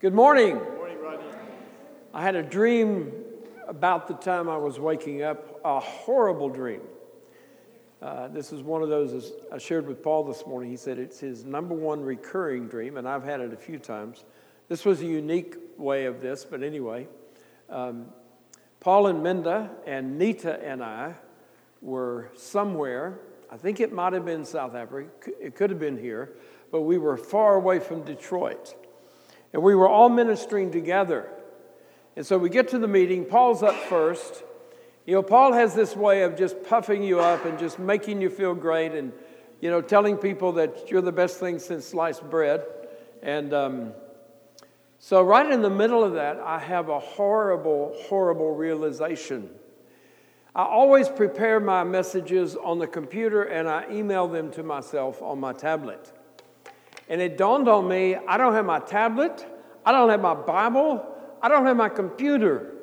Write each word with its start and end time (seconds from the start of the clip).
Good 0.00 0.14
morning. 0.14 0.58
Good 0.58 0.76
morning, 0.76 0.98
Rodney. 1.02 1.26
I 2.14 2.22
had 2.22 2.36
a 2.36 2.42
dream 2.44 3.10
about 3.66 4.06
the 4.06 4.14
time 4.14 4.48
I 4.48 4.56
was 4.56 4.78
waking 4.78 5.22
up, 5.22 5.60
a 5.64 5.80
horrible 5.80 6.48
dream. 6.48 6.82
Uh, 8.00 8.28
this 8.28 8.52
is 8.52 8.62
one 8.62 8.84
of 8.84 8.90
those 8.90 9.32
I 9.52 9.58
shared 9.58 9.88
with 9.88 10.00
Paul 10.00 10.22
this 10.22 10.46
morning. 10.46 10.70
He 10.70 10.76
said 10.76 11.00
it's 11.00 11.18
his 11.18 11.44
number 11.44 11.74
one 11.74 12.00
recurring 12.00 12.68
dream, 12.68 12.96
and 12.96 13.08
I've 13.08 13.24
had 13.24 13.40
it 13.40 13.52
a 13.52 13.56
few 13.56 13.76
times. 13.76 14.24
This 14.68 14.84
was 14.84 15.00
a 15.00 15.04
unique 15.04 15.56
way 15.76 16.04
of 16.04 16.20
this, 16.20 16.44
but 16.44 16.62
anyway. 16.62 17.08
Um, 17.68 18.06
Paul 18.78 19.08
and 19.08 19.20
Minda 19.20 19.68
and 19.84 20.16
Nita 20.16 20.64
and 20.64 20.80
I 20.80 21.14
were 21.82 22.30
somewhere. 22.36 23.18
I 23.50 23.56
think 23.56 23.80
it 23.80 23.92
might 23.92 24.12
have 24.12 24.24
been 24.24 24.44
South 24.44 24.76
Africa. 24.76 25.32
It 25.40 25.56
could 25.56 25.70
have 25.70 25.80
been 25.80 25.98
here, 25.98 26.36
but 26.70 26.82
we 26.82 26.98
were 26.98 27.16
far 27.16 27.56
away 27.56 27.80
from 27.80 28.04
Detroit. 28.04 28.76
And 29.52 29.62
we 29.62 29.74
were 29.74 29.88
all 29.88 30.08
ministering 30.08 30.70
together. 30.70 31.28
And 32.16 32.26
so 32.26 32.36
we 32.36 32.50
get 32.50 32.68
to 32.68 32.78
the 32.78 32.88
meeting. 32.88 33.24
Paul's 33.24 33.62
up 33.62 33.74
first. 33.74 34.42
You 35.06 35.14
know, 35.14 35.22
Paul 35.22 35.52
has 35.52 35.74
this 35.74 35.96
way 35.96 36.22
of 36.22 36.36
just 36.36 36.62
puffing 36.64 37.02
you 37.02 37.20
up 37.20 37.44
and 37.44 37.58
just 37.58 37.78
making 37.78 38.20
you 38.20 38.28
feel 38.28 38.54
great 38.54 38.92
and, 38.92 39.12
you 39.60 39.70
know, 39.70 39.80
telling 39.80 40.16
people 40.16 40.52
that 40.52 40.90
you're 40.90 41.00
the 41.00 41.12
best 41.12 41.38
thing 41.38 41.58
since 41.58 41.86
sliced 41.86 42.28
bread. 42.28 42.66
And 43.22 43.54
um, 43.54 43.92
so, 44.98 45.22
right 45.22 45.50
in 45.50 45.62
the 45.62 45.70
middle 45.70 46.02
of 46.02 46.14
that, 46.14 46.38
I 46.40 46.58
have 46.58 46.88
a 46.88 46.98
horrible, 46.98 47.94
horrible 48.08 48.54
realization. 48.54 49.48
I 50.54 50.64
always 50.64 51.08
prepare 51.08 51.60
my 51.60 51.84
messages 51.84 52.56
on 52.56 52.80
the 52.80 52.86
computer 52.88 53.44
and 53.44 53.68
I 53.68 53.86
email 53.92 54.26
them 54.26 54.50
to 54.52 54.64
myself 54.64 55.22
on 55.22 55.38
my 55.38 55.52
tablet. 55.52 56.12
And 57.08 57.20
it 57.20 57.38
dawned 57.38 57.68
on 57.68 57.88
me 57.88 58.16
I 58.16 58.36
don't 58.36 58.52
have 58.54 58.66
my 58.66 58.80
tablet, 58.80 59.46
I 59.84 59.92
don't 59.92 60.10
have 60.10 60.20
my 60.20 60.34
Bible, 60.34 61.06
I 61.40 61.48
don't 61.48 61.66
have 61.66 61.76
my 61.76 61.88
computer. 61.88 62.74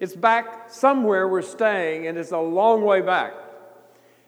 It's 0.00 0.14
back 0.14 0.70
somewhere 0.70 1.26
we're 1.26 1.42
staying, 1.42 2.06
and 2.06 2.16
it's 2.16 2.30
a 2.30 2.38
long 2.38 2.82
way 2.82 3.00
back. 3.00 3.34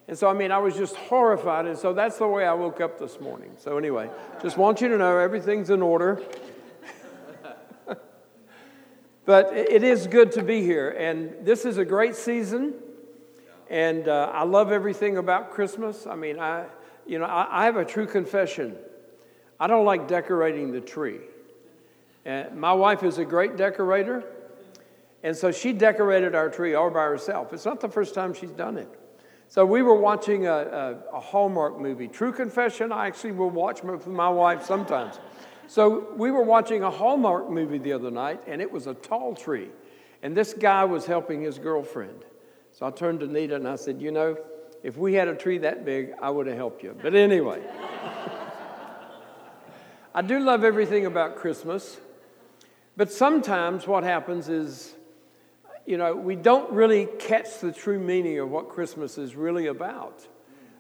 And 0.08 0.18
so, 0.18 0.28
I 0.28 0.32
mean, 0.32 0.50
I 0.50 0.58
was 0.58 0.76
just 0.76 0.96
horrified. 0.96 1.66
And 1.66 1.78
so 1.78 1.92
that's 1.92 2.18
the 2.18 2.26
way 2.26 2.44
I 2.44 2.52
woke 2.52 2.80
up 2.80 2.98
this 2.98 3.20
morning. 3.20 3.52
So, 3.58 3.78
anyway, 3.78 4.10
just 4.42 4.58
want 4.58 4.80
you 4.80 4.88
to 4.88 4.98
know 4.98 5.16
everything's 5.18 5.70
in 5.70 5.82
order. 5.82 6.20
but 9.24 9.56
it 9.56 9.84
is 9.84 10.08
good 10.08 10.32
to 10.32 10.42
be 10.42 10.62
here. 10.62 10.90
And 10.90 11.46
this 11.46 11.64
is 11.64 11.78
a 11.78 11.84
great 11.84 12.16
season. 12.16 12.74
And 13.68 14.08
uh, 14.08 14.32
I 14.34 14.42
love 14.42 14.72
everything 14.72 15.16
about 15.16 15.52
Christmas. 15.52 16.08
I 16.08 16.16
mean, 16.16 16.40
I, 16.40 16.66
you 17.06 17.20
know, 17.20 17.26
I, 17.26 17.62
I 17.62 17.64
have 17.66 17.76
a 17.76 17.84
true 17.84 18.08
confession. 18.08 18.76
I 19.60 19.66
don't 19.66 19.84
like 19.84 20.08
decorating 20.08 20.72
the 20.72 20.80
tree. 20.80 21.20
And 22.24 22.58
my 22.58 22.72
wife 22.72 23.02
is 23.02 23.18
a 23.18 23.24
great 23.24 23.56
decorator, 23.56 24.24
and 25.22 25.36
so 25.36 25.52
she 25.52 25.72
decorated 25.72 26.34
our 26.34 26.48
tree 26.48 26.74
all 26.74 26.90
by 26.90 27.04
herself. 27.04 27.52
It's 27.52 27.66
not 27.66 27.80
the 27.80 27.88
first 27.88 28.14
time 28.14 28.32
she's 28.32 28.50
done 28.50 28.78
it. 28.78 28.88
So 29.48 29.66
we 29.66 29.82
were 29.82 29.96
watching 29.96 30.46
a, 30.46 30.52
a, 30.52 31.16
a 31.16 31.20
Hallmark 31.20 31.78
movie. 31.78 32.08
True 32.08 32.32
confession, 32.32 32.92
I 32.92 33.06
actually 33.06 33.32
will 33.32 33.50
watch 33.50 33.82
with 33.82 34.06
my 34.06 34.28
wife 34.28 34.64
sometimes. 34.64 35.18
So 35.66 36.12
we 36.14 36.30
were 36.30 36.42
watching 36.42 36.82
a 36.82 36.90
Hallmark 36.90 37.50
movie 37.50 37.78
the 37.78 37.92
other 37.92 38.10
night, 38.10 38.40
and 38.46 38.62
it 38.62 38.70
was 38.70 38.86
a 38.86 38.94
tall 38.94 39.34
tree. 39.34 39.68
And 40.22 40.36
this 40.36 40.54
guy 40.54 40.84
was 40.84 41.06
helping 41.06 41.42
his 41.42 41.58
girlfriend. 41.58 42.24
So 42.72 42.86
I 42.86 42.90
turned 42.90 43.20
to 43.20 43.26
Nita 43.26 43.56
and 43.56 43.66
I 43.66 43.76
said, 43.76 44.00
You 44.00 44.12
know, 44.12 44.36
if 44.82 44.96
we 44.96 45.14
had 45.14 45.28
a 45.28 45.34
tree 45.34 45.58
that 45.58 45.84
big, 45.84 46.12
I 46.22 46.30
would 46.30 46.46
have 46.46 46.56
helped 46.56 46.82
you. 46.82 46.96
But 47.00 47.14
anyway. 47.14 47.62
I 50.12 50.22
do 50.22 50.40
love 50.40 50.64
everything 50.64 51.06
about 51.06 51.36
Christmas, 51.36 52.00
but 52.96 53.12
sometimes 53.12 53.86
what 53.86 54.02
happens 54.02 54.48
is, 54.48 54.92
you 55.86 55.96
know, 55.96 56.16
we 56.16 56.34
don't 56.34 56.72
really 56.72 57.06
catch 57.20 57.60
the 57.60 57.70
true 57.70 58.00
meaning 58.00 58.40
of 58.40 58.50
what 58.50 58.68
Christmas 58.68 59.18
is 59.18 59.36
really 59.36 59.66
about. 59.66 60.26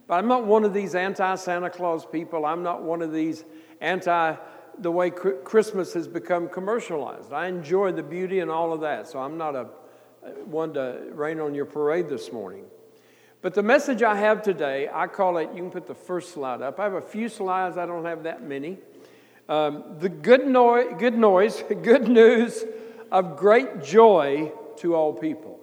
But 0.08 0.14
I'm 0.14 0.26
not 0.26 0.46
one 0.46 0.64
of 0.64 0.74
these 0.74 0.96
anti 0.96 1.36
Santa 1.36 1.70
Claus 1.70 2.04
people. 2.04 2.44
I'm 2.44 2.64
not 2.64 2.82
one 2.82 3.02
of 3.02 3.12
these 3.12 3.44
anti 3.80 4.34
the 4.78 4.90
way 4.90 5.10
Christmas 5.10 5.92
has 5.92 6.08
become 6.08 6.48
commercialized. 6.48 7.32
I 7.32 7.46
enjoy 7.46 7.92
the 7.92 8.02
beauty 8.02 8.40
and 8.40 8.50
all 8.50 8.72
of 8.72 8.80
that, 8.80 9.06
so 9.06 9.20
I'm 9.20 9.38
not 9.38 9.54
a 9.54 9.68
uh, 10.22 10.30
one 10.44 10.74
to 10.74 11.02
rain 11.12 11.38
on 11.38 11.54
your 11.54 11.66
parade 11.66 12.08
this 12.08 12.32
morning. 12.32 12.64
But 13.42 13.54
the 13.54 13.62
message 13.62 14.02
I 14.02 14.16
have 14.16 14.42
today, 14.42 14.90
I 14.92 15.06
call 15.06 15.38
it, 15.38 15.50
you 15.54 15.62
can 15.62 15.70
put 15.70 15.86
the 15.86 15.94
first 15.94 16.32
slide 16.32 16.62
up. 16.62 16.80
I 16.80 16.84
have 16.84 16.94
a 16.94 17.00
few 17.00 17.28
slides, 17.28 17.78
I 17.78 17.86
don't 17.86 18.04
have 18.04 18.24
that 18.24 18.42
many. 18.42 18.78
Um, 19.50 19.96
the 19.98 20.08
good, 20.08 20.46
no- 20.46 20.94
good 20.94 21.18
noise, 21.18 21.64
good 21.82 22.08
news 22.08 22.64
of 23.10 23.36
great 23.36 23.82
joy 23.82 24.52
to 24.76 24.94
all 24.94 25.12
people. 25.12 25.58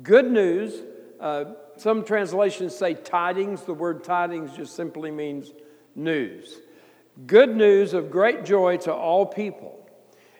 Good 0.00 0.30
news, 0.30 0.80
uh, 1.18 1.44
some 1.76 2.04
translations 2.04 2.76
say 2.76 2.94
tidings. 2.94 3.62
The 3.62 3.74
word 3.74 4.04
tidings 4.04 4.56
just 4.56 4.76
simply 4.76 5.10
means 5.10 5.50
news. 5.96 6.60
Good 7.26 7.56
news 7.56 7.94
of 7.94 8.12
great 8.12 8.44
joy 8.44 8.76
to 8.78 8.94
all 8.94 9.26
people. 9.26 9.88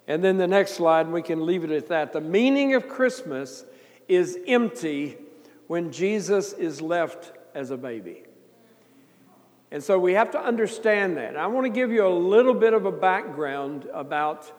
And 0.06 0.22
then 0.22 0.36
the 0.36 0.46
next 0.46 0.74
slide, 0.74 1.08
we 1.08 1.22
can 1.22 1.44
leave 1.46 1.64
it 1.64 1.72
at 1.72 1.88
that. 1.88 2.12
The 2.12 2.20
meaning 2.20 2.74
of 2.74 2.88
Christmas 2.88 3.64
is 4.06 4.38
empty 4.46 5.16
when 5.66 5.90
Jesus 5.90 6.52
is 6.52 6.80
left 6.80 7.32
as 7.52 7.72
a 7.72 7.76
baby. 7.76 8.24
And 9.74 9.82
so 9.82 9.98
we 9.98 10.12
have 10.12 10.30
to 10.30 10.40
understand 10.40 11.16
that. 11.16 11.36
I 11.36 11.48
want 11.48 11.66
to 11.66 11.68
give 11.68 11.90
you 11.90 12.06
a 12.06 12.08
little 12.08 12.54
bit 12.54 12.74
of 12.74 12.86
a 12.86 12.92
background 12.92 13.88
about 13.92 14.52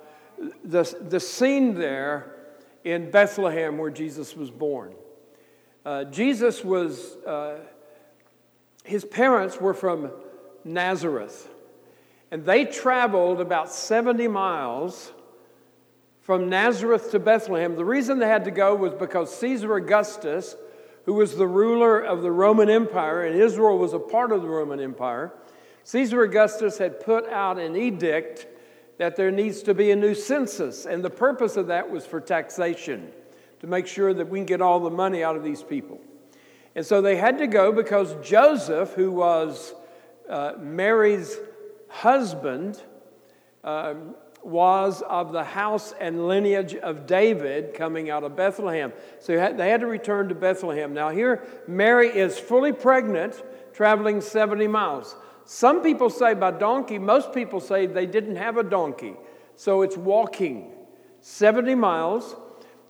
the, 0.65 0.83
the 1.07 1.21
scene 1.21 1.75
there 1.75 2.35
in 2.83 3.11
Bethlehem 3.11 3.77
where 3.77 3.89
Jesus 3.89 4.35
was 4.35 4.51
born. 4.51 4.93
Uh, 5.85 6.03
Jesus 6.03 6.65
was, 6.65 7.15
uh, 7.25 7.59
his 8.83 9.05
parents 9.05 9.55
were 9.57 9.73
from 9.73 10.11
Nazareth. 10.65 11.47
And 12.29 12.43
they 12.43 12.65
traveled 12.65 13.39
about 13.39 13.71
70 13.71 14.27
miles 14.27 15.13
from 16.23 16.49
Nazareth 16.49 17.11
to 17.11 17.19
Bethlehem. 17.19 17.77
The 17.77 17.85
reason 17.85 18.19
they 18.19 18.27
had 18.27 18.43
to 18.43 18.51
go 18.51 18.75
was 18.75 18.93
because 18.93 19.33
Caesar 19.37 19.77
Augustus 19.77 20.57
who 21.05 21.13
was 21.13 21.35
the 21.35 21.47
ruler 21.47 21.99
of 21.99 22.21
the 22.21 22.31
Roman 22.31 22.69
Empire, 22.69 23.23
and 23.23 23.39
Israel 23.39 23.77
was 23.77 23.93
a 23.93 23.99
part 23.99 24.31
of 24.31 24.41
the 24.41 24.47
Roman 24.47 24.79
Empire, 24.79 25.33
Caesar 25.83 26.23
Augustus 26.23 26.79
had 26.79 26.99
put 26.99 27.29
out 27.29 27.59
an 27.59 27.75
edict 27.75 28.47
that 28.97 29.15
there 29.15 29.29
needs 29.29 29.61
to 29.61 29.73
be 29.73 29.91
a 29.91 29.95
new 29.95 30.15
census. 30.15 30.85
And 30.85 31.03
the 31.03 31.11
purpose 31.11 31.57
of 31.57 31.67
that 31.67 31.89
was 31.89 32.05
for 32.05 32.19
taxation, 32.19 33.11
to 33.59 33.67
make 33.67 33.85
sure 33.85 34.13
that 34.13 34.27
we 34.27 34.39
can 34.39 34.45
get 34.47 34.61
all 34.61 34.79
the 34.79 34.89
money 34.89 35.23
out 35.23 35.35
of 35.35 35.43
these 35.43 35.61
people. 35.61 36.01
And 36.73 36.85
so 36.85 37.01
they 37.01 37.15
had 37.15 37.37
to 37.37 37.47
go 37.47 37.71
because 37.71 38.15
Joseph, 38.27 38.93
who 38.93 39.11
was 39.11 39.73
uh, 40.27 40.53
Mary's 40.59 41.37
husband, 41.87 42.81
um, 43.63 44.15
was 44.45 45.01
of 45.01 45.31
the 45.31 45.43
house 45.43 45.93
and 45.99 46.27
lineage 46.27 46.75
of 46.75 47.07
David 47.07 47.73
coming 47.73 48.11
out 48.11 48.23
of 48.23 48.35
Bethlehem. 48.35 48.93
So 49.19 49.33
they 49.33 49.69
had 49.69 49.81
to 49.81 49.87
return 49.87 50.29
to 50.29 50.35
Bethlehem. 50.35 50.93
Now, 50.93 51.09
here, 51.09 51.43
Mary 51.67 52.09
is 52.09 52.37
fully 52.37 52.71
pregnant, 52.71 53.41
traveling 53.73 54.21
70 54.21 54.67
miles. 54.67 55.15
Some 55.45 55.81
people 55.81 56.09
say 56.09 56.35
by 56.35 56.51
donkey, 56.51 56.99
most 56.99 57.33
people 57.33 57.59
say 57.59 57.87
they 57.87 58.05
didn't 58.05 58.35
have 58.35 58.57
a 58.57 58.63
donkey. 58.63 59.15
So 59.55 59.81
it's 59.81 59.97
walking 59.97 60.71
70 61.21 61.73
miles. 61.75 62.35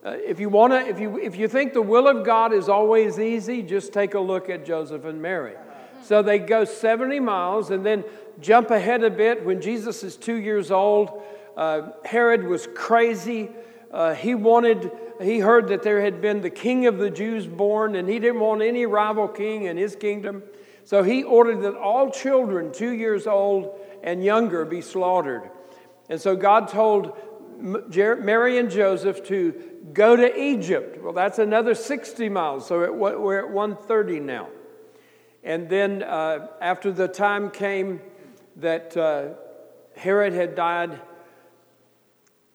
Uh, 0.03 0.17
if 0.25 0.39
you 0.39 0.49
want 0.49 0.73
to, 0.73 0.79
if 0.87 0.99
you, 0.99 1.17
if 1.19 1.37
you 1.37 1.47
think 1.47 1.73
the 1.73 1.81
will 1.81 2.07
of 2.07 2.25
God 2.25 2.53
is 2.53 2.67
always 2.67 3.17
easy, 3.17 3.63
just 3.63 3.93
take 3.93 4.13
a 4.13 4.19
look 4.19 4.49
at 4.49 4.65
Joseph 4.65 5.05
and 5.05 5.21
Mary. 5.21 5.55
So 6.03 6.21
they 6.21 6.37
go 6.37 6.65
70 6.65 7.19
miles 7.21 7.71
and 7.71 7.85
then 7.85 8.03
jump 8.39 8.71
ahead 8.71 9.03
a 9.03 9.09
bit 9.09 9.45
when 9.45 9.61
Jesus 9.61 10.03
is 10.03 10.17
two 10.17 10.35
years 10.35 10.69
old. 10.69 11.23
Uh, 11.55 11.91
Herod 12.03 12.43
was 12.43 12.67
crazy. 12.75 13.49
Uh, 13.91 14.13
he 14.13 14.35
wanted, 14.35 14.91
he 15.21 15.39
heard 15.39 15.69
that 15.69 15.83
there 15.83 16.01
had 16.01 16.21
been 16.21 16.41
the 16.41 16.49
king 16.49 16.85
of 16.85 16.97
the 16.97 17.09
Jews 17.09 17.47
born, 17.47 17.95
and 17.95 18.09
he 18.09 18.19
didn't 18.19 18.41
want 18.41 18.61
any 18.61 18.85
rival 18.85 19.27
king 19.27 19.63
in 19.63 19.77
his 19.77 19.95
kingdom. 19.95 20.43
So 20.83 21.01
he 21.01 21.23
ordered 21.23 21.61
that 21.61 21.75
all 21.75 22.11
children 22.11 22.71
two 22.71 22.91
years 22.91 23.25
old 23.25 23.79
and 24.03 24.23
younger 24.23 24.65
be 24.65 24.81
slaughtered. 24.81 25.49
And 26.09 26.21
so 26.21 26.35
God 26.35 26.67
told 26.67 27.17
Mary 27.59 28.57
and 28.57 28.69
Joseph 28.69 29.23
to 29.27 29.53
go 29.93 30.15
to 30.15 30.39
Egypt. 30.39 31.01
Well, 31.01 31.13
that's 31.13 31.39
another 31.39 31.73
60 31.73 32.29
miles, 32.29 32.67
so 32.67 32.91
we're 32.91 33.39
at 33.39 33.49
130 33.49 34.19
now. 34.19 34.49
And 35.43 35.69
then 35.69 36.03
uh, 36.03 36.47
after 36.59 36.91
the 36.91 37.07
time 37.07 37.49
came 37.51 38.01
that 38.57 38.97
uh, 38.97 39.29
Herod 39.95 40.33
had 40.33 40.55
died, 40.55 40.99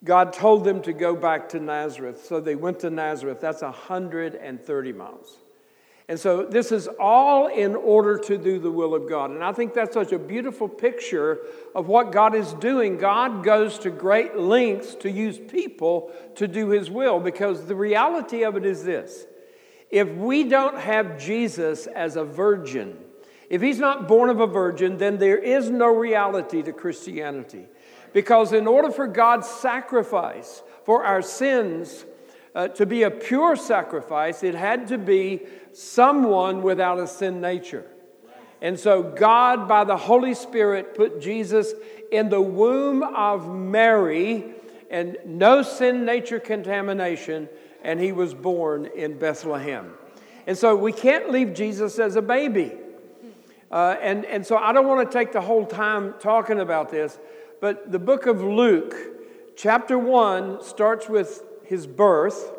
God 0.02 0.32
told 0.32 0.64
them 0.64 0.82
to 0.82 0.92
go 0.92 1.14
back 1.14 1.50
to 1.50 1.60
Nazareth. 1.60 2.24
So 2.26 2.40
they 2.40 2.54
went 2.54 2.80
to 2.80 2.90
Nazareth. 2.90 3.40
That's 3.40 3.62
130 3.62 4.92
miles. 4.92 5.38
And 6.10 6.18
so 6.18 6.42
this 6.42 6.72
is 6.72 6.88
all 6.98 7.46
in 7.46 7.76
order 7.76 8.18
to 8.18 8.36
do 8.36 8.58
the 8.58 8.70
will 8.70 8.96
of 8.96 9.08
God. 9.08 9.30
And 9.30 9.44
I 9.44 9.52
think 9.52 9.74
that's 9.74 9.94
such 9.94 10.10
a 10.10 10.18
beautiful 10.18 10.68
picture 10.68 11.38
of 11.72 11.86
what 11.86 12.10
God 12.10 12.34
is 12.34 12.52
doing. 12.54 12.98
God 12.98 13.44
goes 13.44 13.78
to 13.80 13.90
great 13.90 14.36
lengths 14.36 14.96
to 14.96 15.10
use 15.10 15.38
people 15.38 16.10
to 16.34 16.48
do 16.48 16.70
his 16.70 16.90
will 16.90 17.20
because 17.20 17.66
the 17.66 17.76
reality 17.76 18.42
of 18.42 18.56
it 18.56 18.66
is 18.66 18.82
this 18.82 19.24
if 19.88 20.08
we 20.08 20.42
don't 20.44 20.78
have 20.78 21.16
Jesus 21.16 21.86
as 21.86 22.16
a 22.16 22.24
virgin, 22.24 22.96
if 23.48 23.62
he's 23.62 23.78
not 23.78 24.08
born 24.08 24.30
of 24.30 24.40
a 24.40 24.48
virgin, 24.48 24.96
then 24.98 25.18
there 25.18 25.38
is 25.38 25.70
no 25.70 25.86
reality 25.86 26.60
to 26.62 26.72
Christianity. 26.72 27.66
Because 28.12 28.52
in 28.52 28.66
order 28.66 28.90
for 28.90 29.06
God's 29.06 29.48
sacrifice 29.48 30.62
for 30.84 31.04
our 31.04 31.22
sins 31.22 32.04
uh, 32.54 32.68
to 32.68 32.86
be 32.86 33.04
a 33.04 33.10
pure 33.10 33.56
sacrifice, 33.56 34.42
it 34.42 34.54
had 34.54 34.88
to 34.88 34.98
be 34.98 35.40
someone 35.72 36.62
without 36.62 36.98
a 36.98 37.06
sin 37.06 37.40
nature. 37.40 37.86
And 38.62 38.78
so 38.78 39.02
God, 39.02 39.68
by 39.68 39.84
the 39.84 39.96
Holy 39.96 40.34
Spirit, 40.34 40.94
put 40.94 41.20
Jesus 41.20 41.72
in 42.10 42.28
the 42.28 42.40
womb 42.40 43.02
of 43.02 43.48
Mary 43.48 44.54
and 44.90 45.16
no 45.24 45.62
sin 45.62 46.04
nature 46.04 46.40
contamination, 46.40 47.48
and 47.82 48.00
he 48.00 48.12
was 48.12 48.34
born 48.34 48.86
in 48.86 49.18
Bethlehem. 49.18 49.94
And 50.46 50.58
so 50.58 50.74
we 50.74 50.92
can't 50.92 51.30
leave 51.30 51.54
Jesus 51.54 51.98
as 51.98 52.16
a 52.16 52.22
baby. 52.22 52.72
Uh, 53.70 53.96
and, 54.02 54.24
and 54.24 54.44
so 54.44 54.56
I 54.56 54.72
don't 54.72 54.88
want 54.88 55.08
to 55.08 55.16
take 55.16 55.32
the 55.32 55.40
whole 55.40 55.64
time 55.64 56.14
talking 56.18 56.58
about 56.58 56.90
this, 56.90 57.18
but 57.60 57.92
the 57.92 57.98
book 57.98 58.26
of 58.26 58.42
Luke, 58.42 58.94
chapter 59.56 59.98
1, 59.98 60.62
starts 60.62 61.08
with 61.08 61.42
his 61.64 61.86
birth. 61.86 62.52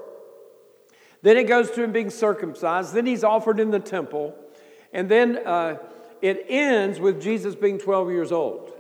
Then 1.22 1.38
it 1.38 1.44
goes 1.44 1.72
to 1.72 1.84
him 1.84 1.92
being 1.92 2.10
circumcised. 2.10 2.94
Then 2.94 3.06
he's 3.06 3.24
offered 3.24 3.60
in 3.60 3.72
the 3.72 3.80
temple. 3.80 4.36
And 4.94 5.10
then 5.10 5.40
uh, 5.46 5.78
it 6.22 6.46
ends 6.48 7.00
with 7.00 7.22
Jesus 7.22 7.56
being 7.56 7.78
12 7.78 8.12
years 8.12 8.32
old. 8.32 8.72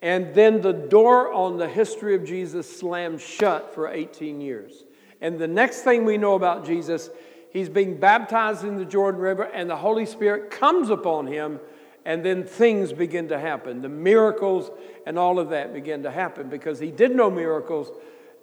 And 0.00 0.34
then 0.34 0.60
the 0.60 0.72
door 0.72 1.32
on 1.32 1.56
the 1.56 1.68
history 1.68 2.14
of 2.14 2.24
Jesus 2.24 2.78
slams 2.78 3.22
shut 3.22 3.74
for 3.74 3.88
18 3.88 4.40
years. 4.40 4.84
And 5.20 5.38
the 5.38 5.48
next 5.48 5.82
thing 5.82 6.04
we 6.04 6.16
know 6.16 6.34
about 6.34 6.64
Jesus, 6.64 7.10
he's 7.50 7.68
being 7.68 7.98
baptized 7.98 8.64
in 8.64 8.76
the 8.76 8.84
Jordan 8.84 9.20
River, 9.20 9.44
and 9.44 9.68
the 9.68 9.76
Holy 9.76 10.06
Spirit 10.06 10.50
comes 10.50 10.90
upon 10.90 11.26
him, 11.26 11.58
and 12.04 12.24
then 12.24 12.44
things 12.44 12.92
begin 12.92 13.28
to 13.28 13.38
happen. 13.38 13.82
The 13.82 13.88
miracles 13.88 14.70
and 15.08 15.18
all 15.18 15.38
of 15.38 15.48
that 15.48 15.72
began 15.72 16.02
to 16.02 16.10
happen 16.10 16.50
because 16.50 16.78
he 16.78 16.90
did 16.90 17.16
no 17.16 17.30
miracles 17.30 17.90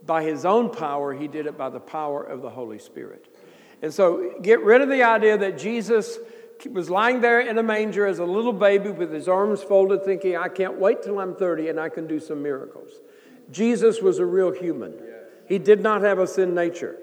by 0.04 0.24
his 0.24 0.46
own 0.46 0.72
power, 0.72 1.14
he 1.14 1.28
did 1.28 1.46
it 1.46 1.56
by 1.56 1.70
the 1.70 1.80
power 1.80 2.24
of 2.24 2.42
the 2.42 2.50
Holy 2.50 2.80
Spirit. 2.80 3.28
And 3.84 3.94
so 3.94 4.34
get 4.42 4.64
rid 4.64 4.82
of 4.82 4.90
the 4.90 5.04
idea 5.04 5.38
that 5.38 5.60
Jesus 5.60 6.18
was 6.72 6.90
lying 6.90 7.22
there 7.22 7.40
in 7.40 7.60
a 7.60 7.64
manger 7.64 8.08
as 8.08 8.18
a 8.18 8.26
little 8.26 8.52
baby 8.52 8.90
with 8.90 9.14
his 9.14 9.28
arms 9.28 9.62
folded, 9.62 10.04
thinking, 10.04 10.38
I 10.38 10.48
can't 10.48 10.80
wait 10.80 11.04
till 11.04 11.20
I'm 11.20 11.36
30 11.36 11.70
and 11.70 11.80
I 11.80 11.90
can 11.90 12.08
do 12.08 12.20
some 12.20 12.42
miracles. 12.42 12.90
Jesus 13.52 14.02
was 14.02 14.18
a 14.18 14.26
real 14.26 14.52
human, 14.52 14.96
he 15.48 15.60
did 15.60 15.82
not 15.82 16.02
have 16.02 16.18
a 16.18 16.26
sin 16.26 16.56
nature. 16.56 16.98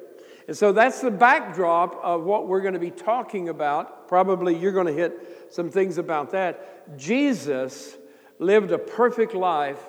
And 0.49 0.57
so 0.57 0.73
that's 0.73 1.01
the 1.01 1.13
backdrop 1.13 2.01
of 2.03 2.25
what 2.25 2.49
we're 2.49 2.63
going 2.63 2.75
to 2.75 2.81
be 2.81 2.91
talking 2.91 3.49
about. 3.49 4.09
Probably 4.09 4.57
you're 4.57 4.73
going 4.73 4.89
to 4.89 4.93
hit 4.93 5.47
some 5.51 5.71
things 5.71 5.99
about 5.99 6.33
that. 6.33 6.99
Jesus 6.99 7.97
lived 8.43 8.73
a 8.73 8.79
perfect 8.79 9.35
life 9.35 9.81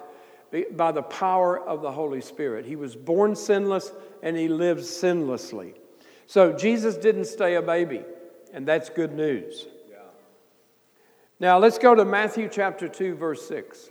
by 0.72 0.92
the 0.92 1.02
power 1.02 1.60
of 1.60 1.82
the 1.82 1.92
Holy 1.92 2.22
Spirit. 2.22 2.66
He 2.66 2.76
was 2.76 2.96
born 2.96 3.36
sinless 3.36 3.92
and 4.22 4.38
he 4.38 4.48
lived 4.48 4.82
sinlessly. 4.82 5.74
So 6.28 6.54
Jesus 6.54 6.96
didn't 6.96 7.26
stay 7.26 7.56
a 7.56 7.62
baby, 7.62 8.02
and 8.54 8.66
that's 8.66 8.90
good 8.90 9.14
news. 9.14 9.68
Yeah. 9.90 9.98
Now 11.40 11.58
let's 11.58 11.78
go 11.78 11.94
to 11.94 12.06
Matthew 12.06 12.48
chapter 12.50 12.88
2, 12.88 13.16
verse 13.16 13.46
6. 13.48 13.90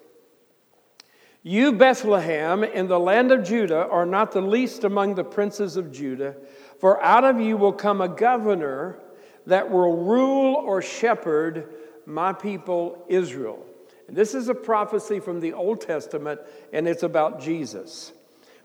You, 1.43 1.73
Bethlehem, 1.73 2.62
in 2.62 2.87
the 2.87 3.00
land 3.00 3.32
of 3.32 3.43
Judah, 3.43 3.88
are 3.88 4.06
not 4.06 4.32
the 4.32 4.41
least 4.41 4.85
among 4.85 5.17
the 5.17 5.25
princes 5.25 5.76
of 5.76 5.93
Judah, 5.93 6.37
for 6.79 7.03
out 7.03 7.25
of 7.25 7.41
you 7.41 7.56
will 7.56 7.73
come 7.73 8.00
a 8.00 8.08
governor 8.08 9.00
that 9.47 9.69
will 9.69 9.97
rule 10.05 10.55
or 10.55 10.81
shepherd 10.81 11.75
my 12.06 12.32
people 12.32 13.05
Israel. 13.08 13.67
This 14.08 14.34
is 14.34 14.49
a 14.49 14.54
prophecy 14.54 15.20
from 15.20 15.40
the 15.40 15.52
Old 15.52 15.81
Testament, 15.81 16.40
and 16.72 16.87
it's 16.87 17.02
about 17.02 17.40
Jesus. 17.40 18.12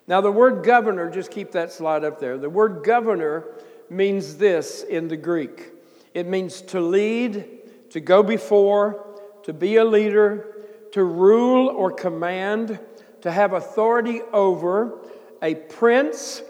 Now, 0.08 0.22
the 0.22 0.32
word 0.32 0.64
governor, 0.64 1.10
just 1.10 1.32
keep 1.32 1.52
that 1.52 1.72
slide 1.72 2.04
up 2.04 2.20
there. 2.20 2.38
The 2.38 2.50
word 2.50 2.84
governor 2.84 3.46
means 3.90 4.38
this 4.38 4.84
in 4.84 5.08
the 5.08 5.18
Greek 5.18 5.72
it 6.14 6.26
means 6.26 6.62
to 6.64 6.82
lead, 6.82 7.92
to 7.92 8.00
go 8.00 8.24
before, 8.24 9.22
to 9.44 9.54
be 9.54 9.76
a 9.76 9.86
leader, 9.86 10.66
to 10.94 11.04
rule 11.04 11.68
or 11.68 11.92
command, 11.92 12.80
to 13.22 13.32
have 13.32 13.54
authority 13.54 14.22
over, 14.34 14.98
a 15.44 15.54
prince 15.54 16.42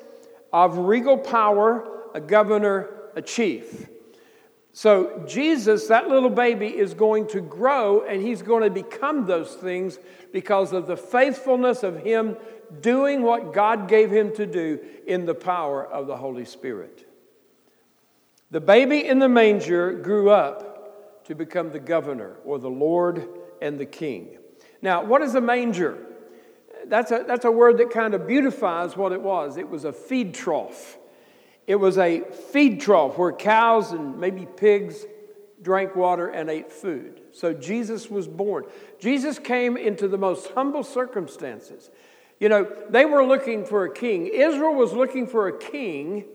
of 0.53 0.77
regal 0.77 1.17
power, 1.17 1.85
a 2.13 2.21
governor, 2.21 2.89
a 3.15 3.21
chief. 3.21 3.87
So, 4.77 5.23
Jesus, 5.27 5.87
that 5.87 6.07
little 6.07 6.29
baby, 6.29 6.67
is 6.67 6.93
going 6.93 7.29
to 7.29 7.41
grow 7.41 8.01
and 8.03 8.21
he's 8.21 8.43
going 8.43 8.61
to 8.61 8.69
become 8.69 9.25
those 9.25 9.55
things 9.55 9.97
because 10.31 10.71
of 10.71 10.85
the 10.85 10.95
faithfulness 10.95 11.81
of 11.81 12.03
him 12.03 12.37
doing 12.79 13.23
what 13.23 13.53
God 13.53 13.87
gave 13.87 14.11
him 14.11 14.35
to 14.35 14.45
do 14.45 14.79
in 15.07 15.25
the 15.25 15.33
power 15.33 15.83
of 15.83 16.05
the 16.05 16.15
Holy 16.15 16.45
Spirit. 16.45 17.09
The 18.51 18.61
baby 18.61 19.03
in 19.03 19.17
the 19.17 19.27
manger 19.27 19.93
grew 19.93 20.29
up 20.29 21.25
to 21.25 21.33
become 21.33 21.71
the 21.71 21.79
governor 21.79 22.35
or 22.45 22.59
the 22.59 22.69
Lord 22.69 23.27
and 23.59 23.79
the 23.79 23.85
king. 23.87 24.37
Now, 24.83 25.03
what 25.03 25.23
is 25.23 25.33
a 25.33 25.41
manger? 25.41 25.97
That's 26.85 27.09
a, 27.09 27.25
that's 27.25 27.45
a 27.45 27.51
word 27.51 27.79
that 27.79 27.89
kind 27.89 28.13
of 28.13 28.27
beautifies 28.27 28.95
what 28.95 29.11
it 29.11 29.23
was. 29.23 29.57
It 29.57 29.69
was 29.69 29.85
a 29.85 29.91
feed 29.91 30.35
trough. 30.35 30.99
It 31.67 31.75
was 31.75 31.97
a 31.97 32.21
feed 32.21 32.79
trough 32.79 33.17
where 33.17 33.33
cows 33.33 33.91
and 33.91 34.19
maybe 34.19 34.45
pigs 34.45 35.05
drank 35.61 35.95
water 35.95 36.29
and 36.29 36.49
ate 36.49 36.71
food. 36.71 37.21
So 37.33 37.53
Jesus 37.53 38.09
was 38.09 38.27
born. 38.27 38.63
Jesus 38.99 39.37
came 39.37 39.75
into 39.75 40.07
the 40.07 40.17
most 40.17 40.49
humble 40.51 40.83
circumstances. 40.83 41.91
You 42.39 42.49
know, 42.49 42.71
they 42.89 43.05
were 43.05 43.25
looking 43.25 43.65
for 43.65 43.83
a 43.83 43.93
king. 43.93 44.27
Israel 44.27 44.73
was 44.73 44.93
looking 44.93 45.27
for 45.27 45.47
a 45.47 45.57
king 45.57 46.25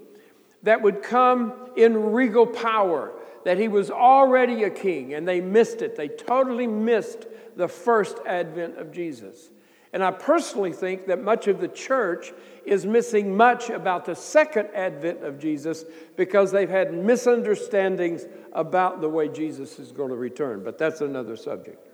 that 0.64 0.82
would 0.82 1.02
come 1.02 1.54
in 1.76 2.12
regal 2.12 2.46
power, 2.46 3.12
that 3.44 3.58
he 3.58 3.68
was 3.68 3.90
already 3.90 4.64
a 4.64 4.70
king, 4.70 5.14
and 5.14 5.26
they 5.26 5.40
missed 5.40 5.80
it. 5.80 5.96
They 5.96 6.08
totally 6.08 6.66
missed 6.66 7.26
the 7.56 7.68
first 7.68 8.18
advent 8.26 8.78
of 8.78 8.92
Jesus. 8.92 9.50
And 9.92 10.02
I 10.02 10.10
personally 10.10 10.72
think 10.72 11.06
that 11.06 11.22
much 11.22 11.48
of 11.48 11.60
the 11.60 11.68
church 11.68 12.32
is 12.64 12.86
missing 12.86 13.36
much 13.36 13.68
about 13.68 14.06
the 14.06 14.14
second 14.14 14.68
advent 14.74 15.22
of 15.22 15.38
Jesus 15.38 15.84
because 16.16 16.50
they've 16.50 16.68
had 16.68 16.94
misunderstandings 16.94 18.24
about 18.52 19.00
the 19.00 19.08
way 19.08 19.28
Jesus 19.28 19.78
is 19.78 19.92
going 19.92 20.08
to 20.08 20.16
return. 20.16 20.64
But 20.64 20.78
that's 20.78 21.02
another 21.02 21.36
subject. 21.36 21.86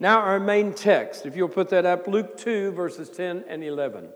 Now, 0.00 0.18
our 0.18 0.40
main 0.40 0.72
text, 0.72 1.26
if 1.26 1.36
you'll 1.36 1.48
put 1.48 1.68
that 1.68 1.86
up, 1.86 2.08
Luke 2.08 2.36
2, 2.36 2.72
verses 2.72 3.08
10 3.08 3.44
and 3.46 3.62
11. 3.62 4.08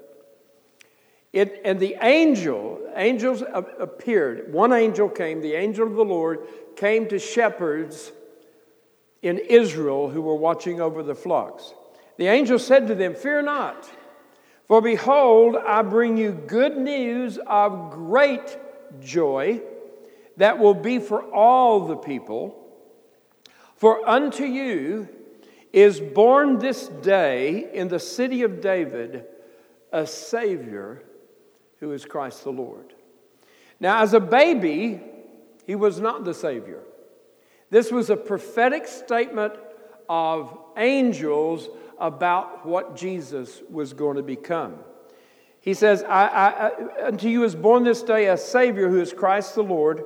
It, 1.33 1.61
and 1.65 1.79
the 1.79 1.97
angel, 2.01 2.81
angels 2.97 3.45
appeared. 3.79 4.53
One 4.53 4.73
angel 4.73 5.09
came, 5.09 5.43
the 5.43 5.53
angel 5.53 5.87
of 5.87 5.95
the 5.95 6.05
Lord 6.05 6.41
came 6.75 7.07
to 7.09 7.21
shepherds 7.21 8.11
in 9.23 9.39
Israel 9.39 10.11
who 10.11 10.23
were 10.23 10.35
watching 10.35 10.81
over 10.81 11.05
the 11.05 11.15
flocks. 11.15 11.75
The 12.17 12.29
angel 12.29 12.59
said 12.59 12.87
to 12.89 12.95
them, 12.95 13.15
Fear 13.15 13.43
not, 13.43 13.89
for 14.69 14.81
behold, 14.81 15.57
I 15.57 15.83
bring 15.83 16.17
you 16.17 16.33
good 16.33 16.77
news 16.77 17.39
of 17.47 17.91
great 17.91 18.57
joy 19.01 19.61
that 20.37 20.59
will 20.59 20.75
be 20.75 20.99
for 20.99 21.23
all 21.23 21.87
the 21.87 21.97
people. 21.97 22.63
For 23.77 24.07
unto 24.09 24.45
you 24.45 25.09
is 25.73 26.01
born 26.01 26.59
this 26.59 26.89
day 26.89 27.71
in 27.73 27.89
the 27.89 28.01
city 28.01 28.43
of 28.43 28.61
David 28.61 29.25
a 29.93 30.07
Savior 30.07 31.03
who 31.81 31.93
is 31.93 32.05
Christ 32.05 32.45
the 32.45 32.51
Lord. 32.51 32.95
Now, 33.79 34.03
as 34.03 34.15
a 34.15 34.21
baby, 34.21 35.01
he 35.67 35.75
was 35.75 36.01
not 36.01 36.25
the 36.25 36.33
Savior. 36.33 36.83
This 37.71 37.91
was 37.93 38.09
a 38.09 38.17
prophetic 38.17 38.87
statement 38.87 39.55
of 40.09 40.59
angels 40.77 41.69
about 41.99 42.67
what 42.67 42.97
Jesus 42.97 43.63
was 43.71 43.93
going 43.93 44.17
to 44.17 44.23
become. 44.23 44.77
He 45.61 45.75
says, 45.75 46.05
I, 46.05 46.27
I, 46.29 47.07
Unto 47.07 47.29
you 47.29 47.43
is 47.45 47.55
born 47.55 47.83
this 47.83 48.03
day 48.03 48.29
a 48.29 48.37
Savior 48.37 48.89
who 48.89 49.01
is 49.01 49.13
Christ 49.13 49.55
the 49.55 49.63
Lord. 49.63 50.05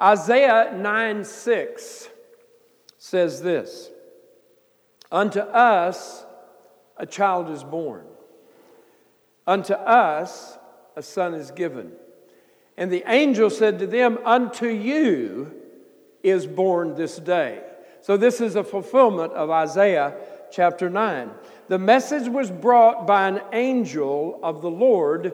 Isaiah 0.00 0.72
9 0.76 1.24
6 1.24 2.08
says 2.98 3.40
this 3.42 3.90
Unto 5.10 5.40
us 5.40 6.24
a 6.96 7.06
child 7.06 7.50
is 7.50 7.62
born, 7.62 8.06
unto 9.46 9.74
us 9.74 10.58
a 10.96 11.02
son 11.02 11.34
is 11.34 11.50
given. 11.52 11.92
And 12.76 12.92
the 12.92 13.04
angel 13.06 13.50
said 13.50 13.80
to 13.80 13.86
them, 13.86 14.18
Unto 14.24 14.66
you 14.66 15.52
is 16.22 16.46
born 16.46 16.94
this 16.94 17.16
day. 17.16 17.62
So, 18.00 18.16
this 18.16 18.40
is 18.40 18.56
a 18.56 18.64
fulfillment 18.64 19.32
of 19.32 19.50
Isaiah 19.50 20.14
chapter 20.50 20.88
9. 20.88 21.30
The 21.68 21.78
message 21.78 22.28
was 22.28 22.50
brought 22.50 23.06
by 23.06 23.28
an 23.28 23.40
angel 23.52 24.38
of 24.42 24.62
the 24.62 24.70
Lord 24.70 25.32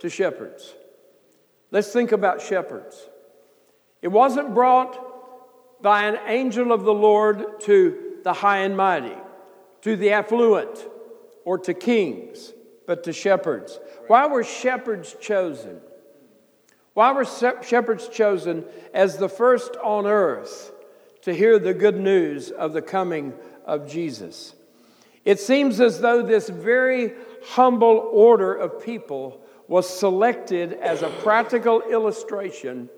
to 0.00 0.08
shepherds. 0.08 0.74
Let's 1.70 1.92
think 1.92 2.12
about 2.12 2.42
shepherds. 2.42 3.08
It 4.02 4.08
wasn't 4.08 4.54
brought 4.54 5.82
by 5.82 6.04
an 6.04 6.18
angel 6.26 6.72
of 6.72 6.84
the 6.84 6.94
Lord 6.94 7.60
to 7.62 8.18
the 8.22 8.32
high 8.32 8.58
and 8.58 8.76
mighty, 8.76 9.16
to 9.82 9.96
the 9.96 10.12
affluent, 10.12 10.86
or 11.44 11.58
to 11.58 11.74
kings, 11.74 12.52
but 12.86 13.04
to 13.04 13.12
shepherds. 13.12 13.80
Why 14.06 14.26
were 14.26 14.44
shepherds 14.44 15.16
chosen? 15.20 15.80
Why 16.94 17.12
were 17.12 17.24
shepherds 17.24 18.08
chosen 18.08 18.64
as 18.92 19.16
the 19.16 19.28
first 19.28 19.76
on 19.76 20.06
earth 20.06 20.72
to 21.22 21.34
hear 21.34 21.58
the 21.58 21.74
good 21.74 21.98
news 21.98 22.50
of 22.50 22.72
the 22.72 22.82
coming 22.82 23.32
of 23.64 23.88
Jesus? 23.88 24.54
It 25.24 25.38
seems 25.38 25.80
as 25.80 26.00
though 26.00 26.22
this 26.22 26.48
very 26.48 27.12
humble 27.44 28.08
order 28.12 28.54
of 28.54 28.84
people 28.84 29.40
was 29.68 29.88
selected 29.88 30.72
as 30.74 31.02
a 31.02 31.08
practical 31.08 31.80
illustration 31.82 32.88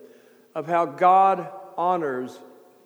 of 0.54 0.66
how 0.66 0.86
God 0.86 1.48
honors 1.76 2.38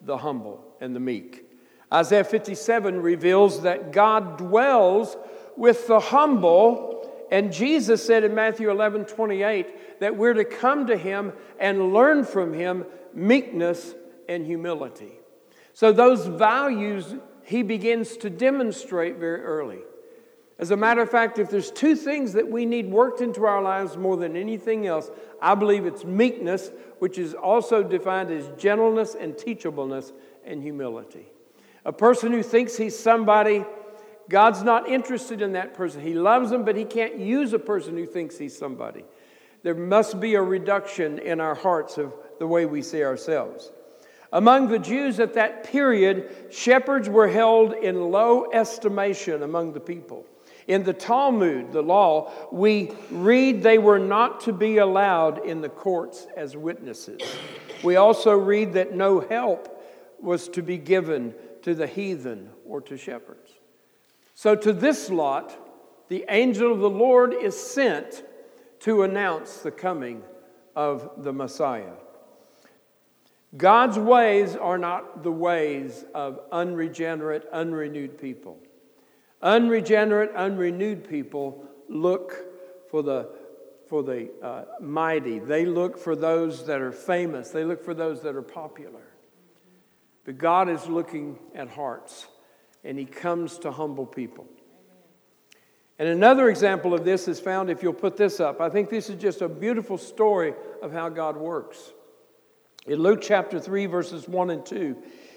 the 0.02 0.16
humble 0.16 0.64
and 0.80 0.94
the 0.94 1.00
meek. 1.00 1.44
Isaiah 1.92 2.24
57 2.24 3.00
reveals 3.00 3.62
that 3.62 3.92
God 3.92 4.36
dwells 4.36 5.16
with 5.56 5.86
the 5.86 6.00
humble, 6.00 7.26
and 7.30 7.52
Jesus 7.52 8.04
said 8.04 8.24
in 8.24 8.34
Matthew 8.34 8.70
11 8.70 9.06
28 9.06 10.00
that 10.00 10.16
we're 10.16 10.34
to 10.34 10.44
come 10.44 10.86
to 10.88 10.96
him 10.96 11.32
and 11.58 11.92
learn 11.94 12.24
from 12.24 12.52
him 12.52 12.84
meekness 13.14 13.94
and 14.28 14.44
humility. 14.44 15.12
So, 15.78 15.92
those 15.92 16.26
values 16.26 17.14
he 17.44 17.62
begins 17.62 18.16
to 18.16 18.30
demonstrate 18.30 19.14
very 19.14 19.42
early. 19.42 19.78
As 20.58 20.72
a 20.72 20.76
matter 20.76 21.02
of 21.02 21.08
fact, 21.08 21.38
if 21.38 21.50
there's 21.50 21.70
two 21.70 21.94
things 21.94 22.32
that 22.32 22.50
we 22.50 22.66
need 22.66 22.90
worked 22.90 23.20
into 23.20 23.44
our 23.44 23.62
lives 23.62 23.96
more 23.96 24.16
than 24.16 24.34
anything 24.34 24.88
else, 24.88 25.08
I 25.40 25.54
believe 25.54 25.86
it's 25.86 26.04
meekness, 26.04 26.72
which 26.98 27.16
is 27.16 27.32
also 27.32 27.84
defined 27.84 28.32
as 28.32 28.50
gentleness 28.58 29.14
and 29.14 29.34
teachableness 29.34 30.10
and 30.44 30.60
humility. 30.60 31.28
A 31.84 31.92
person 31.92 32.32
who 32.32 32.42
thinks 32.42 32.76
he's 32.76 32.98
somebody, 32.98 33.64
God's 34.28 34.64
not 34.64 34.88
interested 34.88 35.42
in 35.42 35.52
that 35.52 35.74
person. 35.74 36.00
He 36.00 36.14
loves 36.14 36.50
them, 36.50 36.64
but 36.64 36.74
he 36.74 36.86
can't 36.86 37.20
use 37.20 37.52
a 37.52 37.58
person 37.60 37.96
who 37.96 38.04
thinks 38.04 38.36
he's 38.36 38.58
somebody. 38.58 39.04
There 39.62 39.76
must 39.76 40.18
be 40.18 40.34
a 40.34 40.42
reduction 40.42 41.20
in 41.20 41.40
our 41.40 41.54
hearts 41.54 41.98
of 41.98 42.16
the 42.40 42.48
way 42.48 42.66
we 42.66 42.82
see 42.82 43.04
ourselves. 43.04 43.70
Among 44.32 44.68
the 44.68 44.78
Jews 44.78 45.20
at 45.20 45.34
that 45.34 45.64
period, 45.64 46.46
shepherds 46.50 47.08
were 47.08 47.28
held 47.28 47.72
in 47.72 48.10
low 48.10 48.50
estimation 48.52 49.42
among 49.42 49.72
the 49.72 49.80
people. 49.80 50.26
In 50.66 50.84
the 50.84 50.92
Talmud, 50.92 51.72
the 51.72 51.82
law, 51.82 52.30
we 52.52 52.92
read 53.10 53.62
they 53.62 53.78
were 53.78 53.98
not 53.98 54.42
to 54.42 54.52
be 54.52 54.76
allowed 54.76 55.46
in 55.46 55.62
the 55.62 55.70
courts 55.70 56.26
as 56.36 56.56
witnesses. 56.56 57.22
We 57.82 57.96
also 57.96 58.32
read 58.32 58.74
that 58.74 58.94
no 58.94 59.20
help 59.20 59.74
was 60.20 60.48
to 60.48 60.62
be 60.62 60.76
given 60.76 61.34
to 61.62 61.74
the 61.74 61.86
heathen 61.86 62.50
or 62.66 62.82
to 62.82 62.98
shepherds. 62.98 63.50
So, 64.34 64.54
to 64.56 64.72
this 64.72 65.08
lot, 65.08 65.56
the 66.08 66.26
angel 66.28 66.72
of 66.72 66.80
the 66.80 66.90
Lord 66.90 67.32
is 67.32 67.58
sent 67.58 68.24
to 68.80 69.02
announce 69.02 69.58
the 69.58 69.70
coming 69.70 70.22
of 70.76 71.10
the 71.16 71.32
Messiah. 71.32 71.94
God's 73.56 73.98
ways 73.98 74.56
are 74.56 74.78
not 74.78 75.22
the 75.22 75.32
ways 75.32 76.04
of 76.14 76.40
unregenerate, 76.52 77.48
unrenewed 77.52 78.18
people. 78.18 78.58
Unregenerate, 79.40 80.34
unrenewed 80.34 81.08
people 81.08 81.64
look 81.88 82.34
for 82.90 83.02
the, 83.02 83.30
for 83.88 84.02
the 84.02 84.30
uh, 84.42 84.64
mighty. 84.80 85.38
They 85.38 85.64
look 85.64 85.96
for 85.96 86.14
those 86.14 86.66
that 86.66 86.80
are 86.80 86.92
famous. 86.92 87.50
They 87.50 87.64
look 87.64 87.82
for 87.82 87.94
those 87.94 88.22
that 88.22 88.34
are 88.34 88.42
popular. 88.42 89.00
But 90.24 90.36
God 90.36 90.68
is 90.68 90.86
looking 90.86 91.38
at 91.54 91.70
hearts, 91.70 92.26
and 92.84 92.98
He 92.98 93.06
comes 93.06 93.58
to 93.60 93.72
humble 93.72 94.04
people. 94.04 94.46
And 95.98 96.06
another 96.06 96.50
example 96.50 96.92
of 96.92 97.04
this 97.04 97.26
is 97.28 97.40
found, 97.40 97.70
if 97.70 97.82
you'll 97.82 97.94
put 97.94 98.16
this 98.18 98.38
up. 98.38 98.60
I 98.60 98.68
think 98.68 98.90
this 98.90 99.08
is 99.08 99.20
just 99.20 99.40
a 99.40 99.48
beautiful 99.48 99.96
story 99.96 100.54
of 100.82 100.92
how 100.92 101.08
God 101.08 101.36
works. 101.36 101.92
In 102.88 103.02
Luke 103.02 103.20
chapter 103.20 103.60
3, 103.60 103.84
verses 103.84 104.26
1 104.26 104.48
and 104.48 104.64
2, 104.64 104.96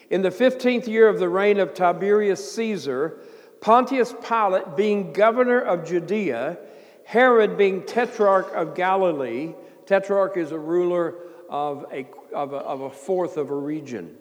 in 0.10 0.22
the 0.22 0.30
15th 0.30 0.88
year 0.88 1.10
of 1.10 1.20
the 1.20 1.28
reign 1.28 1.60
of 1.60 1.74
Tiberius 1.74 2.54
Caesar, 2.54 3.20
Pontius 3.60 4.16
Pilate 4.26 4.78
being 4.78 5.12
governor 5.12 5.60
of 5.60 5.86
Judea, 5.86 6.58
Herod 7.04 7.58
being 7.58 7.84
tetrarch 7.84 8.54
of 8.54 8.74
Galilee, 8.74 9.54
tetrarch 9.86 10.38
is 10.38 10.54
a 10.54 10.58
ruler 10.58 11.16
of 11.50 11.86
a, 11.92 12.08
of 12.34 12.54
a, 12.54 12.58
of 12.58 12.82
a 12.82 12.90
fourth 12.90 13.36
of 13.36 13.50
a 13.50 13.56
region. 13.56 14.16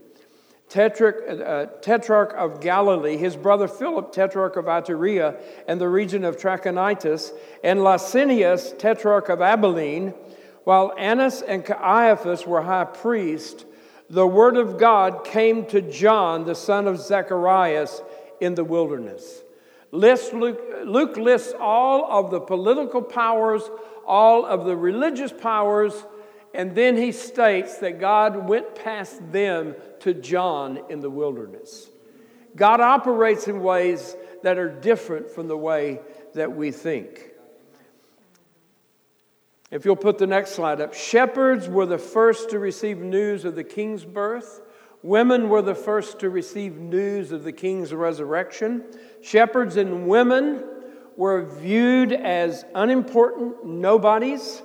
Tetrarch, 0.69 1.23
uh, 1.29 1.67
tetrarch 1.83 2.35
of 2.37 2.61
Galilee, 2.61 3.17
his 3.17 3.37
brother 3.37 3.69
Philip, 3.69 4.11
tetrarch 4.13 4.57
of 4.57 4.65
Iturea 4.65 5.41
and 5.69 5.81
the 5.81 5.89
region 5.89 6.25
of 6.25 6.37
Trachonitis, 6.37 7.31
and 7.63 7.79
Lysanias, 7.79 8.77
tetrarch 8.77 9.29
of 9.29 9.41
Abilene, 9.41 10.15
while 10.65 10.93
Annas 10.97 11.43
and 11.43 11.65
Caiaphas 11.65 12.47
were 12.47 12.63
high 12.63 12.85
priests, 12.85 13.65
the 14.09 14.27
word 14.27 14.57
of 14.57 14.79
God 14.79 15.25
came 15.25 15.67
to 15.67 15.81
John, 15.81 16.45
the 16.45 16.55
son 16.55 16.87
of 16.87 16.99
Zacharias, 16.99 18.03
in 18.41 18.55
the 18.55 18.65
wilderness. 18.65 19.43
Lists, 19.93 20.33
Luke, 20.33 20.61
Luke 20.85 21.17
lists 21.17 21.53
all 21.59 22.11
of 22.11 22.31
the 22.31 22.41
political 22.41 23.03
powers, 23.03 23.63
all 24.07 24.45
of 24.45 24.65
the 24.65 24.77
religious 24.77 25.33
powers, 25.33 25.93
and 26.55 26.75
then 26.75 26.97
he 26.97 27.13
states 27.13 27.79
that 27.79 28.01
God 28.01 28.49
went 28.49 28.75
past 28.75 29.21
them 29.33 29.75
to 30.01 30.15
John 30.15 30.81
in 30.89 31.01
the 31.01 31.11
wilderness. 31.11 31.89
God 32.57 32.81
operates 32.81 33.47
in 33.47 33.63
ways 33.63 34.17
that 34.43 34.59
are 34.59 34.69
different 34.69 35.31
from 35.31 35.47
the 35.47 35.57
way 35.57 36.01
that 36.35 36.57
we 36.57 36.73
think. 36.73 37.30
If 39.71 39.85
you'll 39.85 39.97
put 39.97 40.19
the 40.19 40.27
next 40.27 40.53
slide 40.53 40.81
up, 40.81 40.95
shepherds 40.95 41.69
were 41.69 41.87
the 41.87 41.99
first 41.99 42.51
to 42.51 42.59
receive 42.59 42.99
news 42.99 43.45
of 43.45 43.55
the 43.55 43.65
king's 43.65 44.05
birth. 44.05 44.63
Women 45.03 45.49
were 45.49 45.63
the 45.63 45.75
first 45.75 46.19
to 46.21 46.31
receive 46.31 46.77
news 46.77 47.31
of 47.31 47.45
the 47.45 47.53
king's 47.53 47.95
resurrection. 47.95 48.85
Shepherds 49.23 49.77
and 49.77 50.09
women 50.09 50.65
were 51.17 51.45
viewed 51.45 52.13
as 52.13 52.65
unimportant 52.75 53.65
nobodies, 53.65 54.63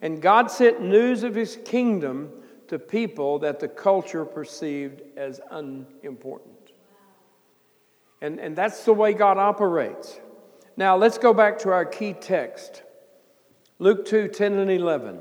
and 0.00 0.22
God 0.22 0.50
sent 0.50 0.80
news 0.80 1.24
of 1.24 1.34
his 1.34 1.58
kingdom 1.64 2.30
to 2.68 2.78
people 2.78 3.40
that 3.40 3.60
the 3.60 3.68
culture 3.68 4.24
perceived 4.24 5.02
as 5.16 5.40
unimportant. 5.50 6.52
And, 8.20 8.38
and 8.38 8.56
that's 8.56 8.84
the 8.84 8.92
way 8.92 9.12
God 9.12 9.38
operates. 9.38 10.20
Now, 10.76 10.96
let's 10.96 11.18
go 11.18 11.34
back 11.34 11.58
to 11.60 11.70
our 11.70 11.84
key 11.84 12.12
text 12.12 12.82
Luke 13.78 14.06
2 14.06 14.28
10 14.28 14.54
and 14.54 14.70
11. 14.70 15.20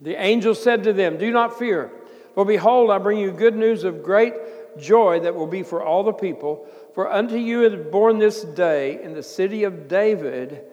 The 0.00 0.20
angel 0.20 0.54
said 0.54 0.84
to 0.84 0.92
them, 0.92 1.18
Do 1.18 1.30
not 1.30 1.58
fear. 1.58 1.92
For 2.34 2.44
behold, 2.44 2.90
I 2.90 2.98
bring 2.98 3.18
you 3.18 3.30
good 3.30 3.56
news 3.56 3.84
of 3.84 4.02
great 4.02 4.34
joy 4.78 5.20
that 5.20 5.34
will 5.34 5.46
be 5.46 5.62
for 5.62 5.82
all 5.82 6.02
the 6.02 6.12
people. 6.12 6.66
For 6.94 7.10
unto 7.10 7.36
you 7.36 7.62
is 7.64 7.90
born 7.90 8.18
this 8.18 8.42
day 8.42 9.02
in 9.02 9.14
the 9.14 9.22
city 9.22 9.64
of 9.64 9.86
David 9.86 10.64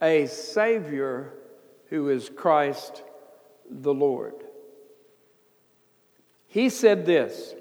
a 0.00 0.26
Savior 0.26 1.32
who 1.88 2.10
is 2.10 2.28
Christ 2.28 3.02
the 3.68 3.94
Lord. 3.94 4.34
He 6.48 6.68
said 6.68 7.06
this 7.06 7.54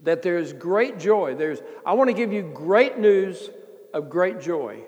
that 0.00 0.20
there 0.20 0.36
is 0.36 0.52
great 0.52 0.98
joy. 0.98 1.34
There's, 1.34 1.60
I 1.86 1.94
want 1.94 2.10
to 2.10 2.14
give 2.14 2.30
you 2.30 2.42
great 2.42 2.98
news 2.98 3.48
of 3.94 4.10
great 4.10 4.40
joy 4.40 4.82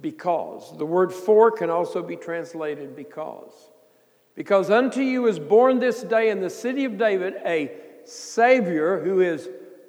because. 0.00 0.76
The 0.76 0.86
word 0.86 1.12
for 1.12 1.50
can 1.50 1.70
also 1.70 2.02
be 2.02 2.16
translated 2.16 2.94
because. 2.94 3.52
Because 4.34 4.70
unto 4.70 5.00
you 5.00 5.26
is 5.26 5.38
born 5.38 5.78
this 5.78 6.02
day 6.02 6.30
in 6.30 6.40
the 6.40 6.50
city 6.50 6.84
of 6.84 6.98
David 6.98 7.34
a 7.44 7.72
Savior 8.04 9.02
who 9.02 9.20
is 9.20 9.48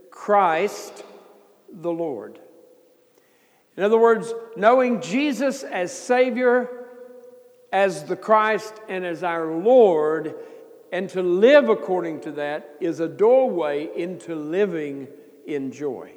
Christ 0.09 1.03
the 1.71 1.91
Lord. 1.91 2.39
In 3.75 3.83
other 3.83 3.99
words, 3.99 4.33
knowing 4.55 5.01
Jesus 5.01 5.63
as 5.63 5.91
Savior, 5.91 6.87
as 7.71 8.05
the 8.05 8.15
Christ, 8.15 8.73
and 8.87 9.05
as 9.05 9.23
our 9.23 9.53
Lord, 9.53 10.35
and 10.91 11.09
to 11.09 11.21
live 11.21 11.69
according 11.69 12.21
to 12.21 12.31
that 12.33 12.75
is 12.79 12.99
a 12.99 13.07
doorway 13.07 13.89
into 13.95 14.35
living 14.35 15.07
in 15.45 15.71
joy. 15.71 16.13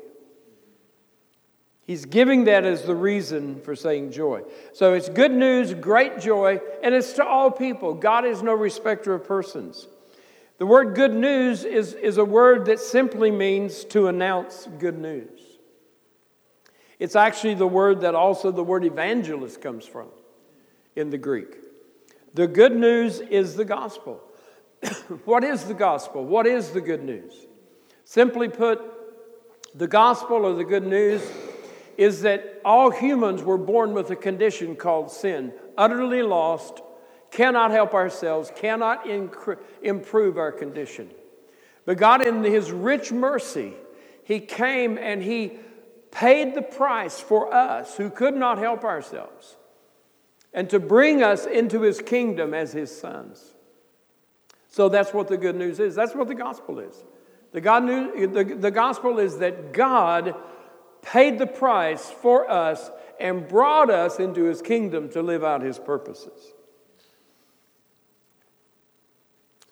He's 1.91 2.05
giving 2.05 2.45
that 2.45 2.65
as 2.65 2.83
the 2.83 2.95
reason 2.95 3.61
for 3.63 3.75
saying 3.75 4.13
joy. 4.13 4.43
So 4.73 4.95
it's 4.95 5.09
good 5.09 5.33
news, 5.33 5.75
great 5.75 6.21
joy, 6.21 6.61
and 6.85 6.95
it's 6.95 7.15
to 7.15 7.27
all 7.27 7.51
people. 7.51 7.95
God 7.95 8.25
is 8.25 8.45
no 8.45 8.55
respecter 8.55 9.13
of 9.13 9.25
persons. 9.25 9.89
The 10.59 10.67
word 10.67 10.95
good 10.95 11.13
news 11.13 11.65
is, 11.65 11.95
is 11.95 12.17
a 12.17 12.25
word 12.25 12.67
that 12.67 12.79
simply 12.79 13.33
means 13.33 13.83
to 13.87 14.07
announce 14.07 14.69
good 14.79 14.99
news. 15.01 15.41
It's 17.01 17.17
actually 17.17 17.55
the 17.55 17.67
word 17.67 18.03
that 18.03 18.15
also 18.15 18.53
the 18.53 18.63
word 18.63 18.85
evangelist 18.85 19.61
comes 19.61 19.85
from 19.85 20.11
in 20.95 21.11
the 21.11 21.19
Greek. 21.19 21.57
The 22.35 22.47
good 22.47 22.77
news 22.77 23.19
is 23.19 23.57
the 23.57 23.65
gospel. 23.65 24.23
what 25.25 25.43
is 25.43 25.65
the 25.65 25.75
gospel? 25.75 26.25
What 26.25 26.47
is 26.47 26.71
the 26.71 26.81
good 26.81 27.03
news? 27.03 27.35
Simply 28.05 28.49
put, 28.49 28.81
the 29.75 29.89
gospel 29.89 30.47
or 30.47 30.55
the 30.55 30.63
good 30.63 30.87
news 30.87 31.29
is 32.01 32.23
that 32.23 32.63
all 32.65 32.91
humans 32.91 33.43
were 33.43 33.59
born 33.59 33.93
with 33.93 34.11
a 34.11 34.17
condition 34.17 34.75
called 34.75 35.11
sin, 35.11 35.53
utterly 35.77 36.23
lost, 36.23 36.81
cannot 37.31 37.71
help 37.73 37.93
ourselves, 37.93 38.51
cannot 38.57 39.05
incre- 39.05 39.59
improve 39.83 40.39
our 40.39 40.51
condition. 40.51 41.11
But 41.85 41.99
God, 41.99 42.27
in 42.27 42.43
His 42.43 42.73
rich 42.73 43.13
mercy, 43.13 43.75
He 44.25 44.41
came 44.41 44.97
and 44.97 45.23
He 45.23 45.59
paid 46.11 46.55
the 46.55 46.63
price 46.63 47.21
for 47.21 47.53
us 47.53 47.99
who 47.99 48.09
could 48.09 48.35
not 48.35 48.57
help 48.57 48.83
ourselves 48.83 49.59
and 50.55 50.71
to 50.71 50.81
bring 50.81 51.23
us 51.23 51.45
into 51.45 51.83
His 51.83 52.01
kingdom 52.01 52.55
as 52.55 52.73
His 52.73 52.99
sons. 52.99 53.45
So 54.71 54.89
that's 54.89 55.13
what 55.13 55.29
the 55.29 55.37
good 55.37 55.55
news 55.55 55.79
is. 55.79 55.97
That's 55.97 56.15
what 56.15 56.29
the 56.29 56.35
gospel 56.35 56.79
is. 56.79 57.05
The, 57.53 57.61
God 57.61 57.85
news, 57.85 58.33
the, 58.33 58.45
the 58.45 58.71
gospel 58.71 59.19
is 59.19 59.37
that 59.41 59.75
God 59.75 60.35
paid 61.03 61.39
the 61.39 61.47
price 61.47 62.11
for 62.11 62.51
us 62.51 62.91
and 63.19 63.47
brought 63.47 63.91
us 63.91 64.19
into 64.19 64.45
His 64.45 64.63
kingdom 64.63 65.09
to 65.11 65.23
live 65.23 65.45
out 65.45 65.63
His 65.63 65.79
purposes. 65.79 66.53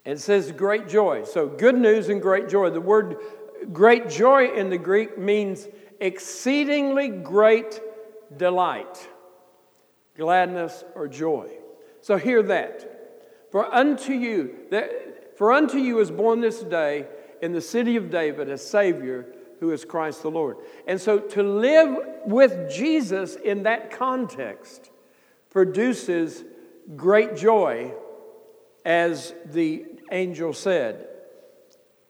It 0.05 0.21
says 0.21 0.53
great 0.53 0.89
joy. 0.89 1.25
So, 1.25 1.47
good 1.47 1.77
news 1.77 2.09
and 2.09 2.23
great 2.23 2.49
joy. 2.49 2.71
The 2.71 2.81
word 2.81 3.17
great 3.73 4.09
joy 4.09 4.55
in 4.55 4.71
the 4.71 4.79
Greek 4.79 5.19
means 5.19 5.69
exceedingly 6.01 7.09
great 7.09 7.81
delight, 8.37 9.07
gladness, 10.17 10.85
or 10.95 11.09
joy. 11.09 11.51
So, 12.01 12.17
hear 12.17 12.43
that. 12.45 13.51
For 13.51 13.67
unto 13.75 14.13
you, 14.13 14.57
that, 14.71 15.37
for 15.37 15.53
unto 15.53 15.79
you 15.79 16.01
is 16.01 16.11
born 16.11 16.41
this 16.41 16.61
day 16.61 17.07
in 17.43 17.53
the 17.53 17.61
city 17.61 17.97
of 17.97 18.11
David 18.11 18.49
a 18.49 18.59
Savior 18.59 19.27
who 19.61 19.73
is 19.73 19.85
Christ 19.85 20.23
the 20.23 20.31
Lord. 20.31 20.57
And 20.87 21.01
so, 21.01 21.19
to 21.19 21.43
live 21.43 21.97
with 22.27 22.71
Jesus 22.71 23.37
in 23.37 23.65
that 23.65 23.91
context 23.91 24.91
produces 25.51 26.45
great 26.97 27.37
joy 27.37 27.93
as 28.85 29.35
the 29.47 29.85
angel 30.11 30.53
said. 30.53 31.09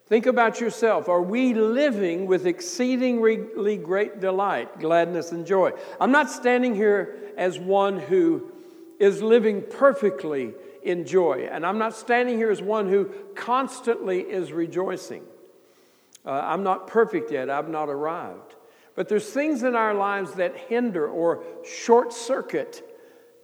Think 0.06 0.24
about 0.24 0.60
yourself. 0.60 1.08
Are 1.08 1.20
we 1.20 1.52
living 1.52 2.26
with 2.26 2.46
exceedingly 2.46 3.76
great 3.76 4.20
delight, 4.20 4.80
gladness, 4.80 5.32
and 5.32 5.46
joy? 5.46 5.72
I'm 6.00 6.12
not 6.12 6.30
standing 6.30 6.74
here 6.74 7.18
as 7.36 7.58
one 7.58 7.98
who 7.98 8.50
is 8.98 9.22
living 9.22 9.62
perfectly 9.62 10.54
in 10.82 11.04
joy, 11.04 11.48
and 11.50 11.66
I'm 11.66 11.78
not 11.78 11.94
standing 11.94 12.38
here 12.38 12.50
as 12.50 12.62
one 12.62 12.88
who 12.88 13.12
constantly 13.34 14.20
is 14.20 14.50
rejoicing. 14.50 15.24
Uh, 16.24 16.30
I'm 16.30 16.62
not 16.62 16.86
perfect 16.86 17.30
yet, 17.30 17.48
I've 17.48 17.68
not 17.68 17.88
arrived. 17.88 18.56
But 18.94 19.08
there's 19.08 19.30
things 19.30 19.62
in 19.62 19.76
our 19.76 19.94
lives 19.94 20.34
that 20.34 20.56
hinder 20.56 21.06
or 21.08 21.44
short 21.64 22.12
circuit 22.12 22.82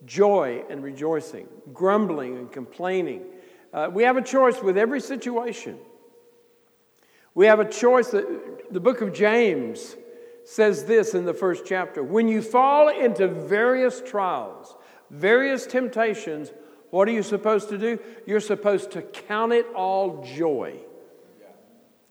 joy 0.05 0.65
and 0.69 0.83
rejoicing, 0.83 1.49
grumbling 1.73 2.37
and 2.37 2.51
complaining, 2.53 3.25
uh, 3.73 3.91
we 3.93 4.05
have 4.05 4.17
a 4.17 4.23
choice 4.23 4.63
with 4.63 4.79
every 4.79 5.01
situation. 5.01 5.79
We 7.35 7.47
have 7.47 7.59
a 7.59 7.69
choice 7.69 8.09
that 8.09 8.73
the 8.73 8.81
book 8.81 9.01
of 9.01 9.13
James 9.13 9.97
says 10.45 10.85
this 10.85 11.15
in 11.15 11.25
the 11.25 11.35
first 11.35 11.65
chapter 11.67 12.03
When 12.03 12.29
you 12.29 12.41
fall 12.41 12.89
into 12.89 13.27
various 13.27 14.01
trials, 14.01 14.77
various 15.11 15.67
temptations, 15.67 16.53
what 16.91 17.09
are 17.09 17.13
you 17.13 17.25
supposed 17.25 17.69
to 17.71 17.79
do? 17.79 17.99
You're 18.27 18.41
supposed 18.41 18.93
to 18.93 19.03
count 19.03 19.53
it 19.53 19.67
all 19.75 20.23
joy. 20.23 20.79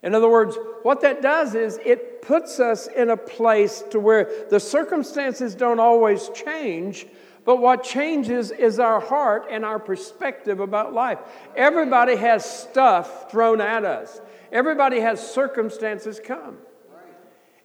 In 0.04 0.14
other 0.14 0.28
words, 0.28 0.58
what 0.82 1.00
that 1.00 1.22
does 1.22 1.54
is 1.54 1.80
it 1.82 2.20
puts 2.20 2.60
us 2.60 2.88
in 2.88 3.08
a 3.08 3.16
place 3.16 3.82
to 3.90 3.98
where 3.98 4.30
the 4.50 4.60
circumstances 4.60 5.54
don't 5.54 5.80
always 5.80 6.28
change, 6.28 7.06
but 7.46 7.56
what 7.56 7.82
changes 7.82 8.50
is 8.50 8.78
our 8.78 9.00
heart 9.00 9.46
and 9.50 9.64
our 9.64 9.78
perspective 9.78 10.60
about 10.60 10.92
life. 10.92 11.18
Everybody 11.56 12.16
has 12.16 12.44
stuff 12.44 13.30
thrown 13.30 13.62
at 13.62 13.86
us, 13.86 14.20
everybody 14.52 15.00
has 15.00 15.26
circumstances 15.26 16.20
come. 16.22 16.58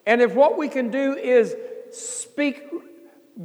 And 0.05 0.21
if 0.21 0.33
what 0.33 0.57
we 0.57 0.69
can 0.69 0.91
do 0.91 1.15
is 1.15 1.57
speak 1.91 2.63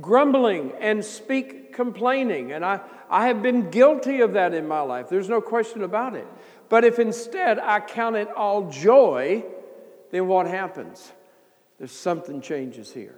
grumbling 0.00 0.72
and 0.78 1.04
speak 1.04 1.74
complaining, 1.74 2.52
and 2.52 2.64
I, 2.64 2.78
I 3.10 3.26
have 3.26 3.42
been 3.42 3.70
guilty 3.70 4.20
of 4.20 4.34
that 4.34 4.54
in 4.54 4.68
my 4.68 4.82
life, 4.82 5.08
there's 5.08 5.28
no 5.28 5.40
question 5.40 5.82
about 5.82 6.14
it. 6.14 6.28
But 6.74 6.82
if 6.82 6.98
instead 6.98 7.60
I 7.60 7.78
count 7.78 8.16
it 8.16 8.28
all 8.36 8.68
joy, 8.68 9.44
then 10.10 10.26
what 10.26 10.48
happens? 10.48 11.12
There's 11.78 11.92
something 11.92 12.40
changes 12.40 12.90
here. 12.90 13.14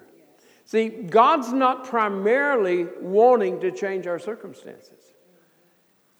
See, 0.66 0.90
God's 0.90 1.54
not 1.54 1.86
primarily 1.86 2.84
wanting 3.00 3.60
to 3.60 3.70
change 3.70 4.06
our 4.06 4.18
circumstances. 4.18 5.00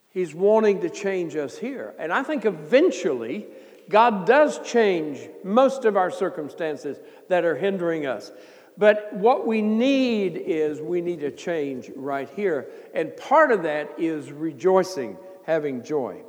He's 0.09 0.33
wanting 0.33 0.81
to 0.81 0.89
change 0.89 1.35
us 1.35 1.55
here. 1.55 1.93
And 1.99 2.11
I 2.11 2.23
think 2.23 2.43
eventually 2.43 3.45
God 3.87 4.25
does 4.25 4.57
change 4.67 5.19
most 5.43 5.85
of 5.85 5.95
our 5.95 6.09
circumstances 6.09 6.97
that 7.29 7.45
are 7.45 7.55
hindering 7.55 8.07
us. 8.07 8.31
But 8.79 9.13
what 9.13 9.45
we 9.45 9.61
need 9.61 10.41
is 10.43 10.81
we 10.81 11.01
need 11.01 11.21
a 11.21 11.29
change 11.29 11.91
right 11.95 12.31
here. 12.35 12.67
And 12.95 13.15
part 13.15 13.51
of 13.51 13.61
that 13.61 13.91
is 13.99 14.31
rejoicing, 14.31 15.17
having 15.45 15.83
joy. 15.83 16.23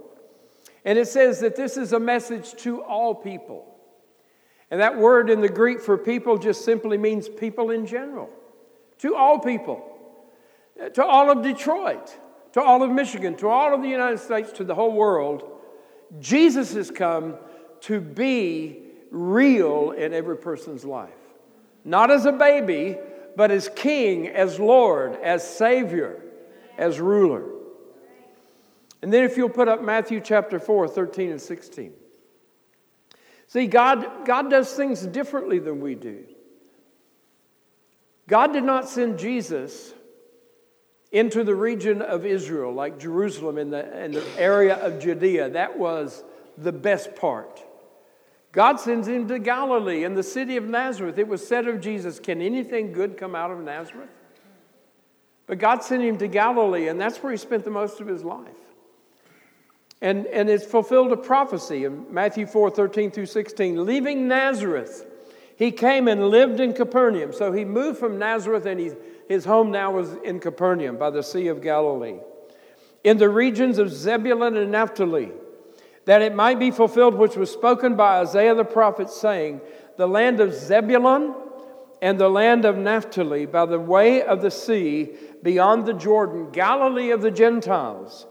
And 0.88 0.98
it 0.98 1.07
says 1.07 1.40
that 1.40 1.55
this 1.55 1.77
is 1.77 1.92
a 1.92 2.01
message 2.01 2.55
to 2.62 2.83
all 2.83 3.14
people. 3.14 3.66
And 4.70 4.81
that 4.81 4.96
word 4.96 5.29
in 5.29 5.42
the 5.42 5.48
Greek 5.51 5.83
for 5.83 5.98
people 5.98 6.38
just 6.38 6.64
simply 6.64 6.96
means 6.96 7.29
people 7.29 7.70
in 7.70 7.85
general, 7.85 8.31
to 9.01 9.14
all 9.14 9.38
people, 9.38 9.85
to 10.94 11.05
all 11.05 11.31
of 11.31 11.42
Detroit, 11.42 12.16
to 12.53 12.62
all 12.62 12.83
of 12.83 12.90
Michigan, 12.90 13.37
to 13.37 13.48
all 13.48 13.74
of 13.74 13.83
the 13.83 13.88
United 13.90 14.18
States, 14.18 14.51
to 14.53 14.64
the 14.64 14.74
whole 14.74 14.92
world. 14.92 15.42
Jesus 16.20 16.72
has 16.72 16.90
come 16.90 17.37
to 17.83 18.01
be 18.01 18.79
real 19.11 19.90
in 19.90 20.14
every 20.14 20.38
person's 20.38 20.87
life. 20.87 21.11
Not 21.85 22.11
as 22.11 22.24
a 22.24 22.33
baby, 22.33 22.96
but 23.37 23.51
as 23.51 23.68
king, 23.77 24.29
as 24.29 24.59
Lord, 24.59 25.18
as 25.22 25.46
Savior, 25.46 26.22
as 26.79 26.98
ruler. 26.98 27.58
And 29.03 29.13
then 29.13 29.25
if 29.25 29.37
you'll 29.37 29.49
put 29.49 29.69
up 29.69 29.83
Matthew 29.83 30.21
chapter 30.21 30.59
4, 30.59 30.89
13 30.89 31.31
and 31.31 31.41
16. 31.41 31.93
See, 33.47 33.67
God, 33.67 34.27
God 34.27 34.51
does 34.51 34.73
things 34.73 35.07
differently 35.07 35.59
than 35.59 35.81
we 35.81 35.95
do. 35.95 36.25
God 38.27 38.53
did 38.53 38.65
not 38.65 38.89
send 38.89 39.19
Jesus 39.19 39.95
into 41.11 41.45
the 41.45 41.55
region 41.55 42.03
of 42.03 42.27
Israel, 42.27 42.73
like 42.73 42.99
Jerusalem 42.99 43.57
in 43.57 43.71
the, 43.71 44.05
in 44.05 44.13
the 44.13 44.25
area 44.37 44.75
of 44.77 45.01
Judea. 45.01 45.51
That 45.51 45.79
was 45.79 46.23
the 46.59 46.73
best 46.73 47.17
part. 47.17 47.65
God 48.53 48.81
sends 48.81 49.09
him 49.09 49.29
to 49.29 49.39
Galilee 49.39 50.05
in 50.05 50.15
the 50.15 50.23
city 50.23 50.57
of 50.57 50.65
Nazareth. 50.65 51.19
It 51.19 51.29
was 51.29 51.47
said 51.47 51.67
of 51.69 51.81
Jesus, 51.81 52.21
Can 52.21 52.43
anything 52.43 52.93
good 52.93 53.17
come 53.17 53.35
out 53.35 53.51
of 53.51 53.61
Nazareth? 53.61 54.11
But 55.47 55.59
God 55.59 55.83
sent 55.83 56.03
him 56.03 56.19
to 56.19 56.29
Galilee, 56.29 56.89
and 56.89 57.01
that's 57.01 57.23
where 57.23 57.33
he 57.33 57.39
spent 57.39 57.65
the 57.65 57.71
most 57.71 58.01
of 58.01 58.07
his 58.07 58.23
life. 58.23 58.49
And, 60.01 60.27
and 60.27 60.49
it's 60.49 60.65
fulfilled 60.65 61.13
a 61.13 61.17
prophecy 61.17 61.85
in 61.85 62.13
Matthew 62.13 62.47
4 62.47 62.71
13 62.71 63.11
through 63.11 63.27
16. 63.27 63.85
Leaving 63.85 64.29
Nazareth, 64.29 65.05
he 65.57 65.73
came 65.73 66.07
and 66.07 66.29
lived 66.29 66.61
in 66.61 66.73
Capernaum. 66.73 67.33
So 67.33 67.53
he 67.53 67.65
moved 67.65 67.99
from 67.99 68.19
Nazareth, 68.19 68.65
and 68.67 68.79
he, 68.79 68.93
his 69.29 69.45
home 69.45 69.71
now 69.71 69.91
was 69.91 70.13
in 70.25 70.39
Capernaum 70.39 70.99
by 70.99 71.11
the 71.11 71.23
Sea 71.23 71.49
of 71.49 71.63
Galilee. 71.63 72.19
In 73.03 73.19
the 73.19 73.29
regions 73.29 73.79
of 73.79 73.93
Zebulun 73.93 74.57
and 74.57 74.71
Naphtali, 74.71 75.33
that 76.05 76.23
it 76.23 76.35
might 76.35 76.59
be 76.59 76.71
fulfilled 76.71 77.15
which 77.15 77.37
was 77.37 77.51
spoken 77.51 77.97
by 77.97 78.21
Isaiah 78.21 78.55
the 78.55 78.65
prophet, 78.65 79.11
saying, 79.11 79.61
The 79.97 80.07
land 80.07 80.41
of 80.41 80.55
Zebulun 80.55 81.35
and 82.01 82.19
the 82.19 82.31
land 82.31 82.65
of 82.65 82.79
Naphtali, 82.79 83.47
by 83.47 83.67
the 83.67 83.81
way 83.81 84.23
of 84.23 84.43
the 84.43 84.51
sea, 84.51 85.11
beyond 85.43 85.87
the 85.87 85.93
Jordan, 85.95 86.51
Galilee 86.51 87.11
of 87.11 87.21
the 87.21 87.31
Gentiles. 87.31 88.27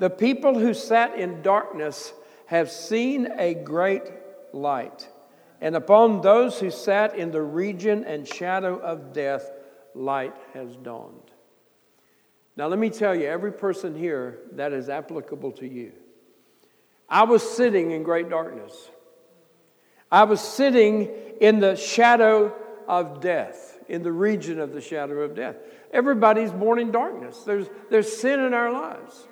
The 0.00 0.10
people 0.10 0.58
who 0.58 0.72
sat 0.72 1.18
in 1.18 1.42
darkness 1.42 2.14
have 2.46 2.70
seen 2.70 3.28
a 3.38 3.52
great 3.52 4.02
light. 4.52 5.06
And 5.60 5.76
upon 5.76 6.22
those 6.22 6.58
who 6.58 6.70
sat 6.70 7.14
in 7.16 7.30
the 7.30 7.42
region 7.42 8.04
and 8.04 8.26
shadow 8.26 8.78
of 8.78 9.12
death, 9.12 9.50
light 9.94 10.34
has 10.54 10.74
dawned. 10.76 11.30
Now, 12.56 12.66
let 12.68 12.78
me 12.78 12.88
tell 12.88 13.14
you, 13.14 13.26
every 13.26 13.52
person 13.52 13.94
here, 13.94 14.38
that 14.52 14.72
is 14.72 14.88
applicable 14.88 15.52
to 15.52 15.68
you. 15.68 15.92
I 17.06 17.24
was 17.24 17.42
sitting 17.42 17.90
in 17.90 18.02
great 18.02 18.30
darkness. 18.30 18.72
I 20.10 20.24
was 20.24 20.40
sitting 20.40 21.10
in 21.42 21.60
the 21.60 21.76
shadow 21.76 22.54
of 22.88 23.20
death, 23.20 23.78
in 23.86 24.02
the 24.02 24.12
region 24.12 24.60
of 24.60 24.72
the 24.72 24.80
shadow 24.80 25.20
of 25.20 25.34
death. 25.34 25.56
Everybody's 25.92 26.52
born 26.52 26.78
in 26.78 26.90
darkness. 26.90 27.42
There's, 27.44 27.66
there's 27.90 28.10
sin 28.10 28.40
in 28.40 28.54
our 28.54 28.72
lives. 28.72 29.26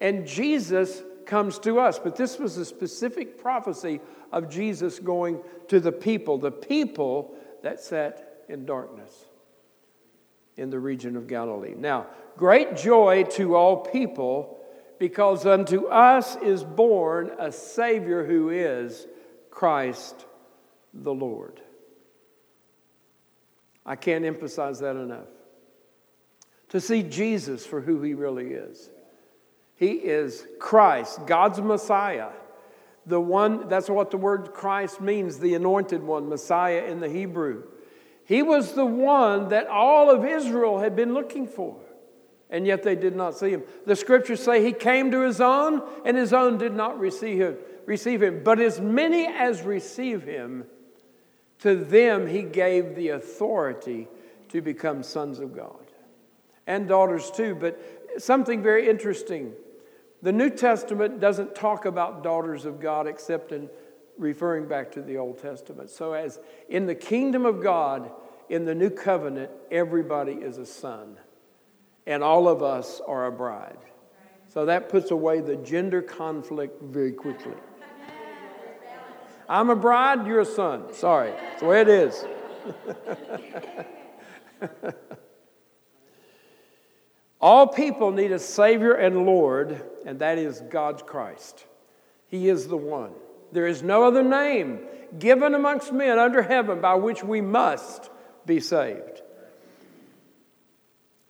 And 0.00 0.26
Jesus 0.26 1.02
comes 1.26 1.58
to 1.60 1.78
us. 1.78 1.98
But 1.98 2.16
this 2.16 2.38
was 2.38 2.56
a 2.56 2.64
specific 2.64 3.38
prophecy 3.38 4.00
of 4.32 4.48
Jesus 4.48 4.98
going 4.98 5.40
to 5.68 5.80
the 5.80 5.92
people, 5.92 6.38
the 6.38 6.50
people 6.50 7.34
that 7.62 7.80
sat 7.80 8.44
in 8.48 8.64
darkness 8.64 9.12
in 10.56 10.70
the 10.70 10.78
region 10.78 11.16
of 11.16 11.28
Galilee. 11.28 11.74
Now, 11.76 12.06
great 12.36 12.76
joy 12.76 13.24
to 13.32 13.54
all 13.54 13.76
people, 13.76 14.58
because 14.98 15.46
unto 15.46 15.86
us 15.86 16.36
is 16.36 16.64
born 16.64 17.30
a 17.38 17.52
Savior 17.52 18.24
who 18.24 18.50
is 18.50 19.06
Christ 19.50 20.26
the 20.92 21.14
Lord. 21.14 21.60
I 23.86 23.96
can't 23.96 24.24
emphasize 24.24 24.80
that 24.80 24.96
enough. 24.96 25.28
To 26.70 26.80
see 26.80 27.02
Jesus 27.02 27.64
for 27.64 27.80
who 27.80 28.02
he 28.02 28.14
really 28.14 28.48
is. 28.48 28.90
He 29.78 29.92
is 29.92 30.44
Christ, 30.58 31.24
God's 31.26 31.60
Messiah. 31.60 32.30
The 33.06 33.20
one, 33.20 33.68
that's 33.68 33.88
what 33.88 34.10
the 34.10 34.16
word 34.16 34.50
Christ 34.52 35.00
means, 35.00 35.38
the 35.38 35.54
anointed 35.54 36.02
one, 36.02 36.28
Messiah 36.28 36.84
in 36.84 36.98
the 36.98 37.08
Hebrew. 37.08 37.62
He 38.24 38.42
was 38.42 38.72
the 38.72 38.84
one 38.84 39.50
that 39.50 39.68
all 39.68 40.10
of 40.10 40.24
Israel 40.24 40.80
had 40.80 40.96
been 40.96 41.14
looking 41.14 41.46
for, 41.46 41.76
and 42.50 42.66
yet 42.66 42.82
they 42.82 42.96
did 42.96 43.14
not 43.14 43.38
see 43.38 43.50
him. 43.50 43.62
The 43.86 43.94
scriptures 43.94 44.42
say 44.42 44.64
he 44.64 44.72
came 44.72 45.12
to 45.12 45.20
his 45.20 45.40
own, 45.40 45.82
and 46.04 46.16
his 46.16 46.32
own 46.32 46.58
did 46.58 46.74
not 46.74 46.98
receive 46.98 47.40
him. 47.40 47.56
Receive 47.86 48.20
him. 48.20 48.42
But 48.42 48.58
as 48.58 48.80
many 48.80 49.28
as 49.28 49.62
receive 49.62 50.24
him, 50.24 50.66
to 51.60 51.76
them 51.76 52.26
he 52.26 52.42
gave 52.42 52.96
the 52.96 53.10
authority 53.10 54.08
to 54.48 54.60
become 54.60 55.04
sons 55.04 55.38
of 55.38 55.54
God 55.54 55.86
and 56.66 56.88
daughters 56.88 57.30
too. 57.30 57.54
But 57.54 57.80
something 58.18 58.60
very 58.60 58.88
interesting 58.88 59.54
the 60.22 60.32
New 60.32 60.50
Testament 60.50 61.20
doesn't 61.20 61.54
talk 61.54 61.84
about 61.84 62.22
daughters 62.22 62.64
of 62.64 62.80
God 62.80 63.06
except 63.06 63.52
in 63.52 63.68
referring 64.16 64.66
back 64.66 64.90
to 64.92 65.02
the 65.02 65.16
Old 65.16 65.40
Testament. 65.40 65.90
So, 65.90 66.12
as 66.12 66.40
in 66.68 66.86
the 66.86 66.94
kingdom 66.94 67.46
of 67.46 67.62
God, 67.62 68.10
in 68.48 68.64
the 68.64 68.74
new 68.74 68.90
covenant, 68.90 69.50
everybody 69.70 70.32
is 70.32 70.58
a 70.58 70.66
son, 70.66 71.16
and 72.06 72.22
all 72.22 72.48
of 72.48 72.62
us 72.62 73.00
are 73.06 73.26
a 73.26 73.32
bride. 73.32 73.78
So, 74.48 74.64
that 74.66 74.88
puts 74.88 75.10
away 75.12 75.40
the 75.40 75.56
gender 75.56 76.02
conflict 76.02 76.82
very 76.82 77.12
quickly. 77.12 77.54
I'm 79.48 79.70
a 79.70 79.76
bride, 79.76 80.26
you're 80.26 80.40
a 80.40 80.44
son. 80.44 80.92
Sorry, 80.92 81.30
that's 81.30 81.60
the 81.60 81.66
way 81.66 81.80
it 81.80 81.88
is. 81.88 82.26
All 87.40 87.66
people 87.68 88.10
need 88.10 88.32
a 88.32 88.38
Savior 88.38 88.94
and 88.94 89.24
Lord, 89.24 89.82
and 90.04 90.18
that 90.18 90.38
is 90.38 90.60
God's 90.60 91.02
Christ. 91.02 91.64
He 92.26 92.48
is 92.48 92.66
the 92.66 92.76
one. 92.76 93.12
There 93.52 93.66
is 93.66 93.82
no 93.82 94.04
other 94.04 94.22
name 94.22 94.80
given 95.18 95.54
amongst 95.54 95.92
men 95.92 96.18
under 96.18 96.42
heaven 96.42 96.80
by 96.80 96.94
which 96.94 97.22
we 97.22 97.40
must 97.40 98.10
be 98.44 98.60
saved. 98.60 99.22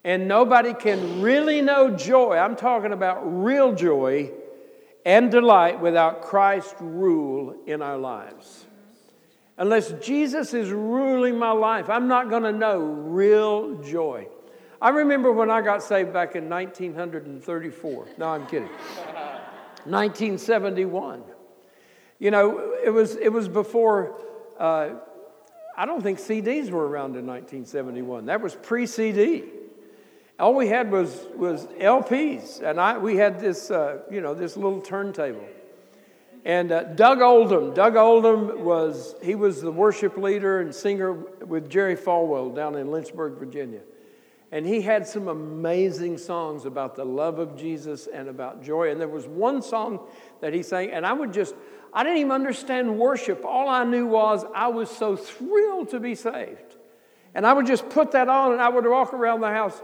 And 0.02 0.26
nobody 0.26 0.72
can 0.74 1.20
really 1.20 1.60
know 1.60 1.90
joy, 1.90 2.36
I'm 2.36 2.56
talking 2.56 2.92
about 2.92 3.20
real 3.44 3.74
joy 3.74 4.30
and 5.04 5.30
delight, 5.30 5.80
without 5.80 6.22
Christ's 6.22 6.74
rule 6.80 7.54
in 7.66 7.82
our 7.82 7.98
lives. 7.98 8.66
Unless 9.56 9.92
Jesus 10.04 10.54
is 10.54 10.70
ruling 10.70 11.38
my 11.38 11.50
life, 11.50 11.88
I'm 11.90 12.08
not 12.08 12.30
going 12.30 12.42
to 12.42 12.52
know 12.52 12.78
real 12.78 13.82
joy. 13.82 14.28
I 14.80 14.90
remember 14.90 15.32
when 15.32 15.50
I 15.50 15.60
got 15.60 15.82
saved 15.82 16.12
back 16.12 16.36
in 16.36 16.48
1934. 16.48 18.08
No, 18.16 18.28
I'm 18.28 18.46
kidding. 18.46 18.68
1971. 19.84 21.22
You 22.20 22.30
know, 22.30 22.76
it 22.84 22.90
was, 22.90 23.16
it 23.16 23.32
was 23.32 23.48
before, 23.48 24.22
uh, 24.58 24.90
I 25.76 25.86
don't 25.86 26.02
think 26.02 26.18
CDs 26.18 26.70
were 26.70 26.86
around 26.86 27.16
in 27.16 27.26
1971. 27.26 28.26
That 28.26 28.40
was 28.40 28.54
pre 28.54 28.86
CD. 28.86 29.44
All 30.38 30.54
we 30.54 30.68
had 30.68 30.92
was, 30.92 31.26
was 31.34 31.66
LPs, 31.66 32.62
and 32.62 32.80
I, 32.80 32.98
we 32.98 33.16
had 33.16 33.40
this, 33.40 33.72
uh, 33.72 34.02
you 34.08 34.20
know, 34.20 34.34
this 34.34 34.56
little 34.56 34.80
turntable. 34.80 35.44
And 36.44 36.70
uh, 36.70 36.84
Doug 36.84 37.20
Oldham, 37.20 37.74
Doug 37.74 37.96
Oldham 37.96 38.64
was, 38.64 39.16
he 39.20 39.34
was 39.34 39.60
the 39.60 39.72
worship 39.72 40.16
leader 40.16 40.60
and 40.60 40.72
singer 40.72 41.12
with 41.12 41.68
Jerry 41.68 41.96
Falwell 41.96 42.54
down 42.54 42.76
in 42.76 42.92
Lynchburg, 42.92 43.38
Virginia. 43.38 43.80
And 44.50 44.66
he 44.66 44.80
had 44.80 45.06
some 45.06 45.28
amazing 45.28 46.16
songs 46.16 46.64
about 46.64 46.96
the 46.96 47.04
love 47.04 47.38
of 47.38 47.56
Jesus 47.56 48.06
and 48.06 48.28
about 48.28 48.62
joy. 48.62 48.90
And 48.90 49.00
there 49.00 49.08
was 49.08 49.26
one 49.26 49.60
song 49.60 50.00
that 50.40 50.54
he 50.54 50.62
sang, 50.62 50.90
and 50.90 51.04
I 51.06 51.12
would 51.12 51.34
just, 51.34 51.54
I 51.92 52.02
didn't 52.02 52.18
even 52.18 52.32
understand 52.32 52.98
worship. 52.98 53.44
All 53.44 53.68
I 53.68 53.84
knew 53.84 54.06
was 54.06 54.44
I 54.54 54.68
was 54.68 54.90
so 54.90 55.16
thrilled 55.16 55.90
to 55.90 56.00
be 56.00 56.14
saved. 56.14 56.76
And 57.34 57.46
I 57.46 57.52
would 57.52 57.66
just 57.66 57.88
put 57.90 58.12
that 58.12 58.28
on 58.28 58.52
and 58.52 58.60
I 58.60 58.70
would 58.70 58.86
walk 58.86 59.12
around 59.12 59.40
the 59.42 59.48
house 59.48 59.80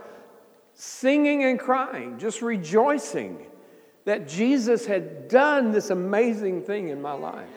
singing 0.72 1.44
and 1.44 1.58
crying, 1.58 2.18
just 2.18 2.42
rejoicing 2.42 3.46
that 4.06 4.28
Jesus 4.28 4.86
had 4.86 5.28
done 5.28 5.72
this 5.72 5.90
amazing 5.90 6.62
thing 6.62 6.88
in 6.88 7.00
my 7.00 7.12
life. 7.12 7.48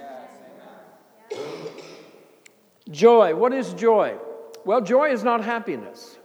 Joy. 2.89 3.35
What 3.35 3.53
is 3.53 3.73
joy? 3.73 4.17
Well, 4.65 4.81
joy 4.81 5.11
is 5.11 5.23
not 5.23 5.43
happiness. 5.43 6.16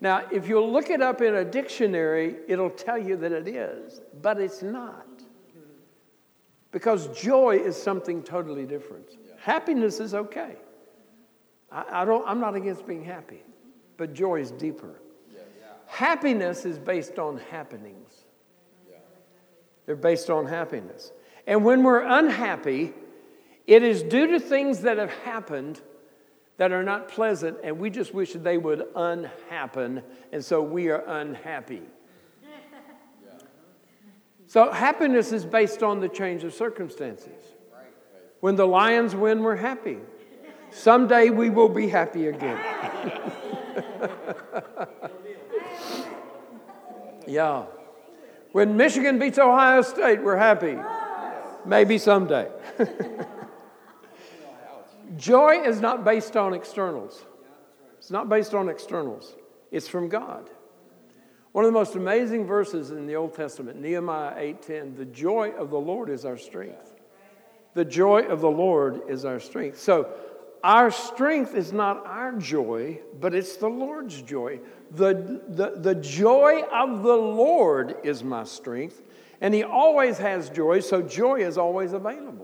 Now, 0.00 0.22
if 0.30 0.48
you 0.48 0.60
look 0.64 0.90
it 0.90 1.02
up 1.02 1.20
in 1.20 1.34
a 1.34 1.44
dictionary, 1.44 2.36
it'll 2.46 2.70
tell 2.70 2.98
you 2.98 3.16
that 3.16 3.32
it 3.32 3.48
is, 3.48 4.00
but 4.22 4.40
it's 4.40 4.62
not. 4.62 5.06
Because 6.70 7.08
joy 7.18 7.56
is 7.56 7.80
something 7.80 8.22
totally 8.22 8.66
different. 8.66 9.06
Happiness 9.38 10.00
is 10.00 10.14
okay. 10.14 10.56
I, 11.72 12.02
I, 12.02 12.04
don't, 12.04 12.26
I'm 12.28 12.40
not 12.40 12.54
against 12.54 12.86
being 12.86 13.04
happy, 13.04 13.42
but 13.96 14.12
joy 14.12 14.40
is 14.40 14.50
deeper. 14.52 15.00
Happiness 15.86 16.66
is 16.66 16.78
based 16.78 17.18
on 17.18 17.38
happenings, 17.50 18.24
they're 19.86 19.96
based 19.96 20.28
on 20.28 20.46
happiness. 20.46 21.12
And 21.46 21.64
when 21.64 21.82
we're 21.82 22.02
unhappy, 22.02 22.92
it 23.66 23.82
is 23.82 24.02
due 24.02 24.26
to 24.28 24.38
things 24.38 24.82
that 24.82 24.98
have 24.98 25.10
happened 25.10 25.80
that 26.58 26.70
are 26.72 26.82
not 26.82 27.08
pleasant, 27.08 27.56
and 27.64 27.78
we 27.78 27.88
just 27.88 28.12
wish 28.12 28.34
they 28.34 28.58
would 28.58 28.86
unhappen, 28.94 30.02
and 30.32 30.44
so 30.44 30.60
we 30.60 30.90
are 30.90 31.02
unhappy. 31.06 31.82
So, 34.50 34.72
happiness 34.72 35.30
is 35.32 35.44
based 35.44 35.82
on 35.82 36.00
the 36.00 36.08
change 36.08 36.42
of 36.42 36.54
circumstances. 36.54 37.52
When 38.40 38.56
the 38.56 38.66
lions 38.66 39.14
win, 39.14 39.42
we're 39.42 39.56
happy. 39.56 39.98
Someday 40.70 41.28
we 41.28 41.50
will 41.50 41.68
be 41.68 41.86
happy 41.88 42.28
again. 42.28 42.58
yeah. 47.26 47.66
When 48.52 48.74
Michigan 48.78 49.18
beats 49.18 49.38
Ohio 49.38 49.82
State, 49.82 50.22
we're 50.22 50.38
happy. 50.38 50.78
Maybe 51.66 51.98
someday. 51.98 52.48
Joy 55.18 55.62
is 55.64 55.80
not 55.80 56.04
based 56.04 56.36
on 56.36 56.54
externals. 56.54 57.26
It's 57.98 58.10
not 58.10 58.28
based 58.28 58.54
on 58.54 58.68
externals. 58.68 59.34
It's 59.70 59.88
from 59.88 60.08
God. 60.08 60.48
One 61.52 61.64
of 61.64 61.72
the 61.72 61.78
most 61.78 61.96
amazing 61.96 62.46
verses 62.46 62.92
in 62.92 63.06
the 63.06 63.16
Old 63.16 63.34
Testament, 63.34 63.80
Nehemiah 63.80 64.34
8:10, 64.36 64.96
the 64.96 65.04
joy 65.04 65.50
of 65.58 65.70
the 65.70 65.78
Lord 65.78 66.08
is 66.08 66.24
our 66.24 66.36
strength. 66.36 66.94
The 67.74 67.84
joy 67.84 68.22
of 68.22 68.40
the 68.40 68.50
Lord 68.50 69.02
is 69.08 69.24
our 69.24 69.40
strength. 69.40 69.78
So 69.78 70.08
our 70.62 70.90
strength 70.90 71.54
is 71.54 71.72
not 71.72 72.06
our 72.06 72.32
joy, 72.32 73.00
but 73.20 73.34
it's 73.34 73.56
the 73.56 73.68
Lord's 73.68 74.22
joy. 74.22 74.60
The, 74.92 75.42
the, 75.48 75.74
the 75.76 75.94
joy 75.96 76.62
of 76.72 77.02
the 77.02 77.16
Lord 77.16 77.96
is 78.04 78.22
my 78.22 78.44
strength, 78.44 79.02
and 79.40 79.52
He 79.52 79.64
always 79.64 80.18
has 80.18 80.50
joy, 80.50 80.80
so 80.80 81.02
joy 81.02 81.40
is 81.40 81.58
always 81.58 81.92
available. 81.92 82.37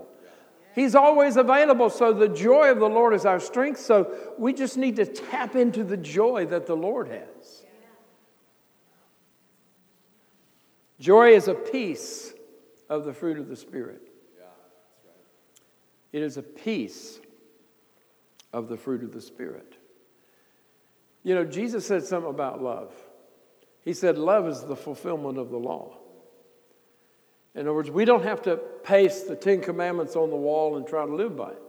He's 0.75 0.93
always 0.93 1.37
available. 1.37 1.89
So 1.89 2.11
the 2.11 2.27
joy 2.27 2.69
of 2.69 2.79
the 2.79 2.89
Lord 2.89 3.13
is 3.13 3.25
our 3.25 3.39
strength. 3.39 3.79
So 3.79 4.13
we 4.37 4.53
just 4.53 4.77
need 4.77 4.97
to 4.97 5.05
tap 5.05 5.55
into 5.55 5.85
the 5.85 5.95
joy 5.95 6.45
that 6.47 6.67
the 6.67 6.75
Lord 6.75 7.07
has. 7.07 7.63
Joy 10.99 11.29
is 11.35 11.47
a 11.47 11.53
piece 11.53 12.33
of 12.89 13.05
the 13.05 13.13
fruit 13.13 13.39
of 13.39 13.47
the 13.47 13.55
Spirit. 13.55 14.01
It 16.11 16.21
is 16.21 16.37
a 16.37 16.43
piece 16.43 17.19
of 18.53 18.69
the 18.69 18.77
fruit 18.77 19.03
of 19.03 19.13
the 19.13 19.21
Spirit. 19.21 19.77
You 21.23 21.35
know, 21.35 21.43
Jesus 21.43 21.85
said 21.85 22.03
something 22.03 22.29
about 22.29 22.61
love. 22.61 22.93
He 23.83 23.93
said, 23.93 24.17
Love 24.17 24.47
is 24.47 24.61
the 24.61 24.75
fulfillment 24.75 25.37
of 25.37 25.49
the 25.49 25.57
law. 25.57 25.97
In 27.55 27.61
other 27.61 27.73
words, 27.73 27.89
we 27.89 28.03
don't 28.03 28.23
have 28.23 28.41
to 28.43 28.57
paste 28.83 29.27
the 29.27 29.35
Ten 29.35 29.61
Commandments 29.61 30.15
on 30.15 30.29
the 30.29 30.35
wall 30.35 30.75
and 30.75 30.85
try 30.85 31.05
to 31.05 31.15
live 31.15 31.37
by 31.37 31.51
it. 31.51 31.61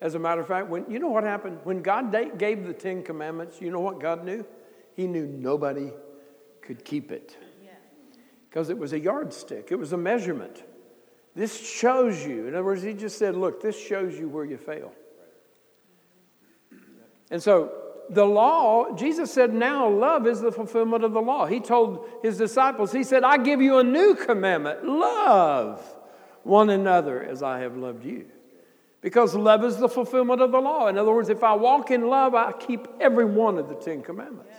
As 0.00 0.16
a 0.16 0.18
matter 0.18 0.40
of 0.40 0.48
fact, 0.48 0.68
when 0.68 0.84
you 0.90 0.98
know 0.98 1.10
what 1.10 1.22
happened 1.22 1.60
when 1.62 1.80
God 1.80 2.12
gave 2.38 2.66
the 2.66 2.72
Ten 2.72 3.04
Commandments, 3.04 3.60
you 3.60 3.70
know 3.70 3.80
what 3.80 4.00
God 4.00 4.24
knew? 4.24 4.44
He 4.96 5.06
knew 5.06 5.26
nobody 5.26 5.92
could 6.60 6.84
keep 6.84 7.12
it 7.12 7.36
because 8.48 8.68
it 8.68 8.76
was 8.76 8.92
a 8.92 8.98
yardstick. 8.98 9.68
It 9.70 9.76
was 9.76 9.92
a 9.92 9.96
measurement. 9.96 10.64
This 11.34 11.58
shows 11.58 12.26
you. 12.26 12.48
In 12.48 12.54
other 12.54 12.64
words, 12.64 12.82
He 12.82 12.92
just 12.92 13.16
said, 13.16 13.36
"Look, 13.36 13.62
this 13.62 13.78
shows 13.78 14.18
you 14.18 14.28
where 14.28 14.44
you 14.44 14.58
fail." 14.58 14.92
And 17.30 17.42
so 17.42 17.81
the 18.14 18.24
law, 18.24 18.94
Jesus 18.94 19.32
said, 19.32 19.52
now 19.54 19.88
love 19.88 20.26
is 20.26 20.40
the 20.40 20.52
fulfillment 20.52 21.04
of 21.04 21.12
the 21.12 21.20
law. 21.20 21.46
He 21.46 21.60
told 21.60 22.08
his 22.22 22.38
disciples, 22.38 22.92
He 22.92 23.04
said, 23.04 23.24
I 23.24 23.38
give 23.38 23.60
you 23.60 23.78
a 23.78 23.84
new 23.84 24.14
commandment 24.14 24.84
love 24.84 25.82
one 26.42 26.70
another 26.70 27.22
as 27.22 27.42
I 27.42 27.60
have 27.60 27.76
loved 27.76 28.04
you. 28.04 28.26
Because 29.00 29.34
love 29.34 29.64
is 29.64 29.78
the 29.78 29.88
fulfillment 29.88 30.40
of 30.40 30.52
the 30.52 30.60
law. 30.60 30.86
In 30.86 30.96
other 30.96 31.12
words, 31.12 31.28
if 31.28 31.42
I 31.42 31.54
walk 31.54 31.90
in 31.90 32.08
love, 32.08 32.34
I 32.34 32.52
keep 32.52 32.86
every 33.00 33.24
one 33.24 33.58
of 33.58 33.68
the 33.68 33.74
Ten 33.74 34.02
Commandments. 34.02 34.54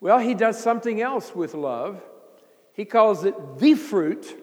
Well, 0.00 0.18
he 0.18 0.34
does 0.34 0.60
something 0.60 1.00
else 1.00 1.34
with 1.34 1.54
love. 1.54 2.02
He 2.72 2.84
calls 2.84 3.24
it 3.24 3.34
the 3.58 3.74
fruit 3.74 4.36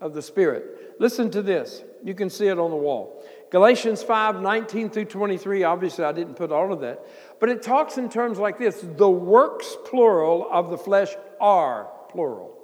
of 0.00 0.14
the 0.14 0.22
Spirit. 0.22 0.96
Listen 0.98 1.30
to 1.30 1.42
this. 1.42 1.82
You 2.04 2.14
can 2.14 2.30
see 2.30 2.48
it 2.48 2.58
on 2.58 2.70
the 2.70 2.76
wall. 2.76 3.24
Galatians 3.52 4.02
5 4.02 4.40
19 4.40 4.88
through 4.88 5.04
23, 5.04 5.62
obviously, 5.64 6.04
I 6.04 6.12
didn't 6.12 6.36
put 6.36 6.50
all 6.50 6.72
of 6.72 6.80
that, 6.80 7.06
but 7.38 7.50
it 7.50 7.62
talks 7.62 7.98
in 7.98 8.08
terms 8.08 8.38
like 8.38 8.58
this 8.58 8.82
the 8.96 9.10
works, 9.10 9.76
plural, 9.84 10.48
of 10.50 10.70
the 10.70 10.78
flesh 10.78 11.10
are 11.38 11.90
plural. 12.08 12.56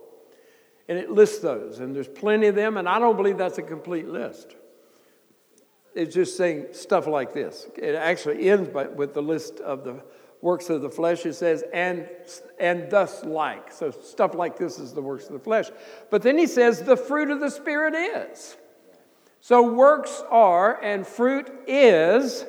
And 0.89 0.97
it 0.97 1.11
lists 1.11 1.41
those, 1.41 1.81
and 1.81 1.95
there's 1.95 2.09
plenty 2.09 2.47
of 2.47 2.55
them, 2.55 2.79
and 2.79 2.89
I 2.89 2.99
don't 2.99 3.19
believe 3.19 3.37
that's 3.37 3.59
a 3.59 3.63
complete 3.63 4.09
list. 4.09 4.57
It's 5.95 6.15
just 6.15 6.39
saying 6.39 6.69
stuff 6.73 7.07
like 7.07 7.35
this. 7.35 7.67
It 7.77 7.95
actually 7.95 8.49
ends 8.49 8.71
by, 8.71 8.87
with 8.87 9.13
the 9.13 9.21
list 9.21 9.61
of 9.61 9.85
the 9.85 10.03
works 10.41 10.71
of 10.71 10.81
the 10.81 10.89
flesh. 10.89 11.27
It 11.27 11.35
says, 11.35 11.65
and, 11.75 12.09
and 12.59 12.91
thus 12.91 13.25
like. 13.25 13.73
So 13.73 13.91
stuff 13.91 14.35
like 14.35 14.57
this 14.57 14.79
is 14.79 14.95
the 14.95 15.03
works 15.03 15.27
of 15.27 15.35
the 15.35 15.39
flesh. 15.39 15.67
But 16.09 16.23
then 16.23 16.39
he 16.39 16.47
says, 16.47 16.83
the 16.83 16.97
fruit 16.97 17.31
of 17.31 17.41
the 17.41 17.51
Spirit 17.51 17.95
is. 17.95 18.57
So 19.49 19.63
works 19.63 20.23
are 20.29 20.79
and 20.83 21.07
fruit 21.07 21.51
is, 21.67 22.45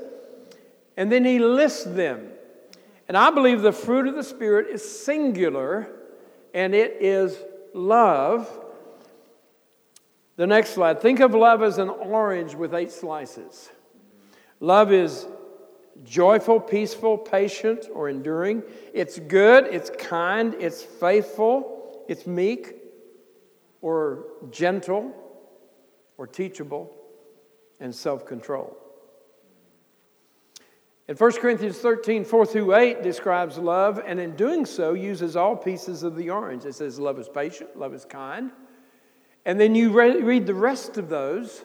and 0.97 1.09
then 1.09 1.23
he 1.23 1.39
lists 1.39 1.85
them. 1.85 2.27
And 3.07 3.15
I 3.15 3.31
believe 3.31 3.61
the 3.61 3.71
fruit 3.71 4.05
of 4.05 4.15
the 4.15 4.23
Spirit 4.23 4.67
is 4.67 4.83
singular 4.83 5.87
and 6.53 6.75
it 6.75 6.97
is 6.99 7.41
love. 7.73 8.49
The 10.35 10.45
next 10.45 10.71
slide. 10.71 10.99
Think 10.99 11.21
of 11.21 11.33
love 11.33 11.63
as 11.63 11.77
an 11.77 11.87
orange 11.87 12.53
with 12.53 12.75
eight 12.75 12.91
slices. 12.91 13.69
Love 14.59 14.91
is 14.91 15.25
joyful, 16.03 16.59
peaceful, 16.59 17.17
patient, 17.17 17.85
or 17.93 18.09
enduring. 18.09 18.61
It's 18.93 19.19
good, 19.19 19.67
it's 19.67 19.89
kind, 19.89 20.53
it's 20.59 20.83
faithful, 20.83 22.03
it's 22.09 22.27
meek, 22.27 22.75
or 23.79 24.25
gentle, 24.51 25.15
or 26.19 26.27
teachable 26.27 26.93
and 27.79 27.95
self 27.95 28.25
control. 28.25 28.77
In 31.07 31.15
1 31.15 31.31
Corinthians 31.37 31.79
13, 31.79 32.23
4 32.23 32.45
through 32.45 32.75
8 32.75 33.01
describes 33.01 33.57
love, 33.57 33.99
and 34.05 34.19
in 34.19 34.35
doing 34.35 34.65
so 34.65 34.93
uses 34.93 35.35
all 35.35 35.55
pieces 35.55 36.03
of 36.03 36.15
the 36.15 36.29
orange. 36.29 36.65
It 36.65 36.75
says 36.75 36.99
love 36.99 37.17
is 37.17 37.27
patient, 37.27 37.79
love 37.79 37.95
is 37.95 38.05
kind. 38.05 38.51
And 39.45 39.59
then 39.59 39.73
you 39.73 39.91
re- 39.91 40.21
read 40.21 40.45
the 40.45 40.53
rest 40.53 40.97
of 40.97 41.09
those, 41.09 41.63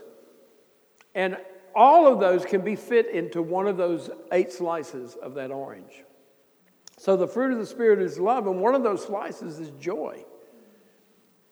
and 1.14 1.36
all 1.74 2.06
of 2.06 2.20
those 2.20 2.46
can 2.46 2.62
be 2.62 2.76
fit 2.76 3.08
into 3.10 3.42
one 3.42 3.66
of 3.66 3.76
those 3.76 4.08
eight 4.32 4.52
slices 4.52 5.16
of 5.16 5.34
that 5.34 5.50
orange. 5.50 6.04
So 6.96 7.16
the 7.16 7.26
fruit 7.26 7.52
of 7.52 7.58
the 7.58 7.66
Spirit 7.66 8.00
is 8.00 8.20
love, 8.20 8.46
and 8.46 8.60
one 8.60 8.76
of 8.76 8.84
those 8.84 9.04
slices 9.04 9.58
is 9.58 9.72
joy. 9.72 10.24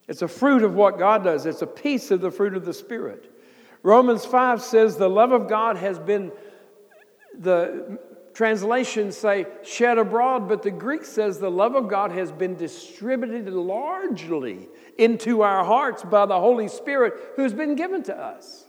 It's 0.09 0.23
a 0.23 0.29
fruit 0.29 0.63
of 0.63 0.75
what 0.75 0.99
God 0.99 1.25
does, 1.25 1.47
it's 1.47 1.63
a 1.63 1.67
piece 1.67 2.11
of 2.11 2.21
the 2.21 2.31
fruit 2.31 2.55
of 2.55 2.65
the 2.65 2.75
Spirit. 2.75 3.29
Romans 3.83 4.25
5 4.25 4.63
says 4.63 4.97
the 4.97 5.09
love 5.09 5.33
of 5.33 5.49
God 5.49 5.77
has 5.77 5.99
been, 5.99 6.33
the 7.39 7.99
translations 8.35 9.17
say 9.17 9.47
shed 9.65 9.99
abroad, 9.99 10.49
but 10.49 10.63
the 10.63 10.71
Greek 10.71 11.05
says 11.05 11.39
the 11.39 11.51
love 11.51 11.75
of 11.75 11.89
God 11.89 12.13
has 12.13 12.33
been 12.33 12.57
distributed 12.57 13.49
largely 13.49 14.69
into 14.99 15.43
our 15.43 15.65
hearts 15.65 16.03
by 16.03 16.27
the 16.27 16.39
Holy 16.39 16.69
Spirit 16.69 17.15
who's 17.37 17.53
been 17.53 17.75
given 17.75 18.03
to 18.05 18.17
us. 18.17 18.65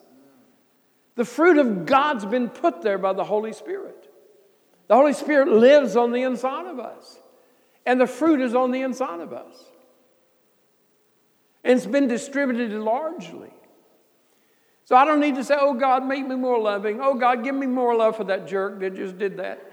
The 1.16 1.26
fruit 1.26 1.58
of 1.58 1.86
God's 1.86 2.26
been 2.26 2.50
put 2.50 2.82
there 2.82 2.98
by 2.98 3.14
the 3.14 3.24
Holy 3.24 3.54
Spirit. 3.54 4.10
The 4.88 4.96
Holy 4.96 5.14
Spirit 5.14 5.48
lives 5.48 5.96
on 5.96 6.12
the 6.12 6.24
inside 6.24 6.66
of 6.66 6.80
us, 6.80 7.20
and 7.86 8.02
the 8.02 8.08
fruit 8.08 8.42
is 8.42 8.56
on 8.56 8.72
the 8.72 8.82
inside 8.82 9.20
of 9.20 9.32
us. 9.32 9.64
And 11.64 11.78
it's 11.78 11.86
been 11.86 12.08
distributed 12.08 12.72
largely. 12.72 13.52
So 14.86 14.96
I 14.96 15.06
don't 15.06 15.20
need 15.20 15.36
to 15.36 15.44
say, 15.44 15.56
oh 15.58 15.74
God, 15.74 16.06
make 16.06 16.28
me 16.28 16.36
more 16.36 16.60
loving. 16.60 17.00
Oh 17.02 17.14
God, 17.14 17.44
give 17.44 17.56
me 17.56 17.68
more 17.68 17.96
love 17.96 18.18
for 18.18 18.26
that 18.26 18.48
jerk 18.48 18.80
that 18.82 18.96
just 18.96 19.18
did 19.18 19.38
that. 19.38 19.72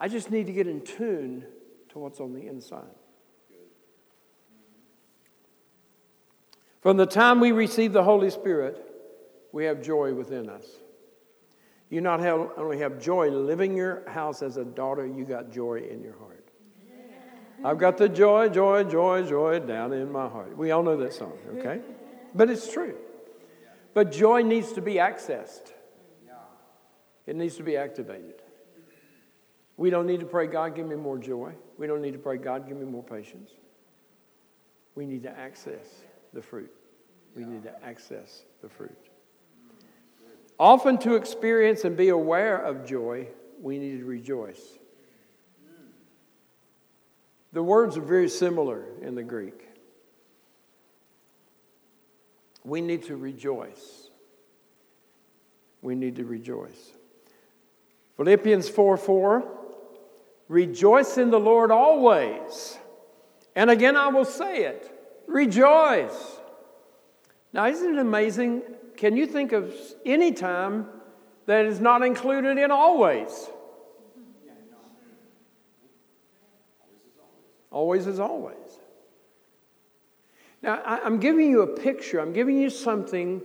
I 0.00 0.08
just 0.08 0.30
need 0.30 0.46
to 0.46 0.52
get 0.52 0.66
in 0.66 0.80
tune 0.80 1.44
to 1.90 1.98
what's 1.98 2.20
on 2.20 2.32
the 2.32 2.46
inside. 2.46 2.82
From 6.80 6.96
the 6.96 7.06
time 7.06 7.40
we 7.40 7.52
receive 7.52 7.92
the 7.92 8.02
Holy 8.02 8.28
Spirit, 8.28 8.84
we 9.52 9.64
have 9.64 9.82
joy 9.82 10.12
within 10.12 10.50
us. 10.50 10.66
You 11.88 12.00
not 12.00 12.20
have, 12.20 12.50
only 12.56 12.78
have 12.78 13.00
joy 13.00 13.30
living 13.30 13.76
your 13.76 14.08
house 14.08 14.42
as 14.42 14.56
a 14.56 14.64
daughter, 14.64 15.06
you 15.06 15.24
got 15.24 15.52
joy 15.52 15.86
in 15.88 16.02
your 16.02 16.18
heart. 16.18 16.33
I've 17.64 17.78
got 17.78 17.96
the 17.96 18.10
joy, 18.10 18.50
joy, 18.50 18.84
joy, 18.84 19.22
joy 19.22 19.58
down 19.60 19.94
in 19.94 20.12
my 20.12 20.28
heart. 20.28 20.54
We 20.56 20.70
all 20.70 20.82
know 20.82 20.98
that 20.98 21.14
song, 21.14 21.32
okay? 21.56 21.80
But 22.34 22.50
it's 22.50 22.70
true. 22.70 22.94
But 23.94 24.12
joy 24.12 24.42
needs 24.42 24.72
to 24.72 24.82
be 24.82 24.94
accessed, 24.94 25.72
it 27.26 27.36
needs 27.36 27.56
to 27.56 27.62
be 27.62 27.76
activated. 27.76 28.42
We 29.76 29.90
don't 29.90 30.06
need 30.06 30.20
to 30.20 30.26
pray, 30.26 30.46
God, 30.46 30.76
give 30.76 30.86
me 30.86 30.94
more 30.94 31.18
joy. 31.18 31.52
We 31.78 31.88
don't 31.88 32.00
need 32.00 32.12
to 32.12 32.18
pray, 32.18 32.36
God, 32.36 32.68
give 32.68 32.76
me 32.76 32.84
more 32.84 33.02
patience. 33.02 33.50
We 34.94 35.04
need 35.04 35.24
to 35.24 35.36
access 35.36 36.02
the 36.32 36.42
fruit. 36.42 36.70
We 37.34 37.44
need 37.44 37.64
to 37.64 37.84
access 37.84 38.44
the 38.62 38.68
fruit. 38.68 38.96
Often, 40.60 40.98
to 40.98 41.16
experience 41.16 41.84
and 41.84 41.96
be 41.96 42.10
aware 42.10 42.58
of 42.58 42.86
joy, 42.86 43.26
we 43.60 43.78
need 43.78 43.98
to 43.98 44.04
rejoice. 44.04 44.78
The 47.54 47.62
words 47.62 47.96
are 47.96 48.02
very 48.02 48.28
similar 48.28 48.84
in 49.00 49.14
the 49.14 49.22
Greek. 49.22 49.68
We 52.64 52.80
need 52.80 53.04
to 53.04 53.16
rejoice. 53.16 54.08
We 55.80 55.94
need 55.94 56.16
to 56.16 56.24
rejoice. 56.24 56.92
Philippians 58.16 58.68
4 58.68 58.96
4 58.96 59.44
Rejoice 60.48 61.16
in 61.16 61.30
the 61.30 61.38
Lord 61.38 61.70
always. 61.70 62.76
And 63.54 63.70
again, 63.70 63.96
I 63.96 64.08
will 64.08 64.24
say 64.24 64.64
it 64.64 64.90
rejoice. 65.28 66.40
Now, 67.52 67.66
isn't 67.66 67.94
it 67.94 68.00
amazing? 68.00 68.62
Can 68.96 69.16
you 69.16 69.26
think 69.26 69.52
of 69.52 69.72
any 70.04 70.32
time 70.32 70.88
that 71.46 71.66
is 71.66 71.80
not 71.80 72.02
included 72.02 72.58
in 72.58 72.72
always? 72.72 73.48
Always 77.74 78.06
is 78.06 78.20
always. 78.20 78.54
Now, 80.62 80.80
I'm 80.84 81.18
giving 81.18 81.50
you 81.50 81.62
a 81.62 81.66
picture, 81.66 82.20
I'm 82.20 82.32
giving 82.32 82.56
you 82.56 82.70
something. 82.70 83.42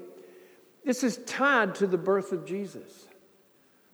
This 0.85 1.03
is 1.03 1.17
tied 1.25 1.73
to 1.75 1.87
the 1.87 1.97
birth 1.97 2.31
of 2.31 2.45
Jesus, 2.45 3.07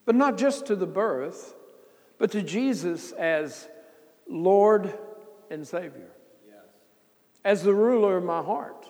but 0.04 0.14
not 0.14 0.38
just 0.38 0.66
to 0.68 0.76
the 0.76 0.86
birth, 0.86 1.56
but 2.18 2.32
to 2.32 2.42
Jesus 2.42 3.14
as 3.14 3.70
Lord 4.30 4.94
and 5.50 5.66
Savior, 5.66 6.12
yes. 6.46 6.66
as 7.46 7.64
the 7.64 7.74
ruler 7.74 8.18
of 8.18 8.26
my 8.26 8.44
heart. 8.44 8.90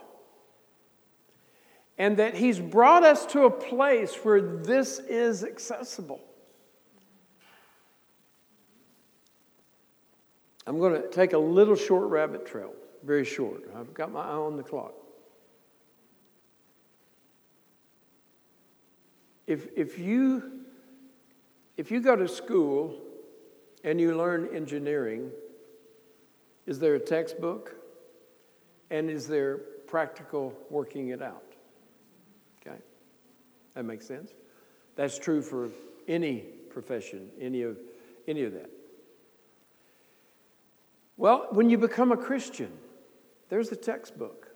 And 2.00 2.18
that 2.18 2.34
He's 2.34 2.60
brought 2.60 3.04
us 3.04 3.24
to 3.28 3.44
a 3.44 3.52
place 3.52 4.16
where 4.24 4.42
this 4.42 4.98
is 4.98 5.44
accessible. 5.44 6.22
I'm 10.68 10.80
going 10.80 11.00
to 11.00 11.08
take 11.10 11.34
a 11.34 11.38
little 11.38 11.76
short 11.76 12.10
rabbit 12.10 12.46
trail, 12.46 12.74
very 13.04 13.26
short. 13.26 13.64
I've 13.76 13.94
got 13.94 14.12
my 14.12 14.22
eye 14.22 14.34
on 14.34 14.58
the 14.58 14.64
clock. 14.64 14.94
If, 19.46 19.68
if, 19.76 20.00
you, 20.00 20.62
if 21.78 21.92
you 21.92 22.00
go 22.00 22.16
to 22.16 22.28
school 22.28 23.00
and 23.84 24.02
you 24.02 24.18
learn 24.18 24.50
engineering, 24.54 25.30
is 26.66 26.80
there 26.80 26.96
a 26.96 27.00
textbook? 27.00 27.76
And 28.90 29.10
is 29.10 29.28
there 29.28 29.58
practical 29.86 30.54
working 30.72 31.10
it 31.10 31.22
out? 31.22 31.44
Okay? 32.62 32.78
That 33.76 33.84
makes 33.84 34.08
sense? 34.08 34.32
That's 34.96 35.20
true 35.20 35.44
for 35.44 35.70
any 36.08 36.40
profession, 36.70 37.30
any 37.40 37.62
of, 37.62 37.78
any 38.28 38.44
of 38.44 38.54
that. 38.54 38.70
Well, 41.18 41.48
when 41.52 41.70
you 41.70 41.78
become 41.78 42.12
a 42.12 42.18
Christian, 42.18 42.72
there's 43.50 43.70
the 43.70 43.76
textbook. 43.76 44.48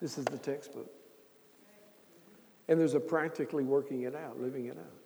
This 0.00 0.18
is 0.18 0.24
the 0.26 0.38
textbook. 0.38 0.90
And 2.68 2.78
there's 2.78 2.94
a 2.94 3.00
practically 3.00 3.64
working 3.64 4.02
it 4.02 4.14
out, 4.14 4.40
living 4.40 4.66
it 4.66 4.76
out. 4.76 5.00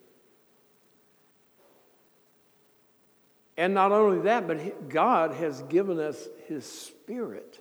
And 3.56 3.74
not 3.74 3.90
only 3.90 4.20
that, 4.22 4.46
but 4.46 4.88
God 4.88 5.34
has 5.34 5.62
given 5.62 5.98
us 5.98 6.28
His 6.46 6.64
Spirit 6.64 7.58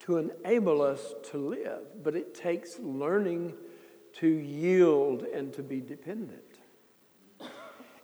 to 0.00 0.18
enable 0.18 0.82
us 0.82 1.14
to 1.30 1.38
live. 1.38 2.02
But 2.02 2.16
it 2.16 2.34
takes 2.34 2.78
learning 2.80 3.54
to 4.14 4.26
yield 4.26 5.22
and 5.22 5.52
to 5.52 5.62
be 5.62 5.80
dependent. 5.80 6.40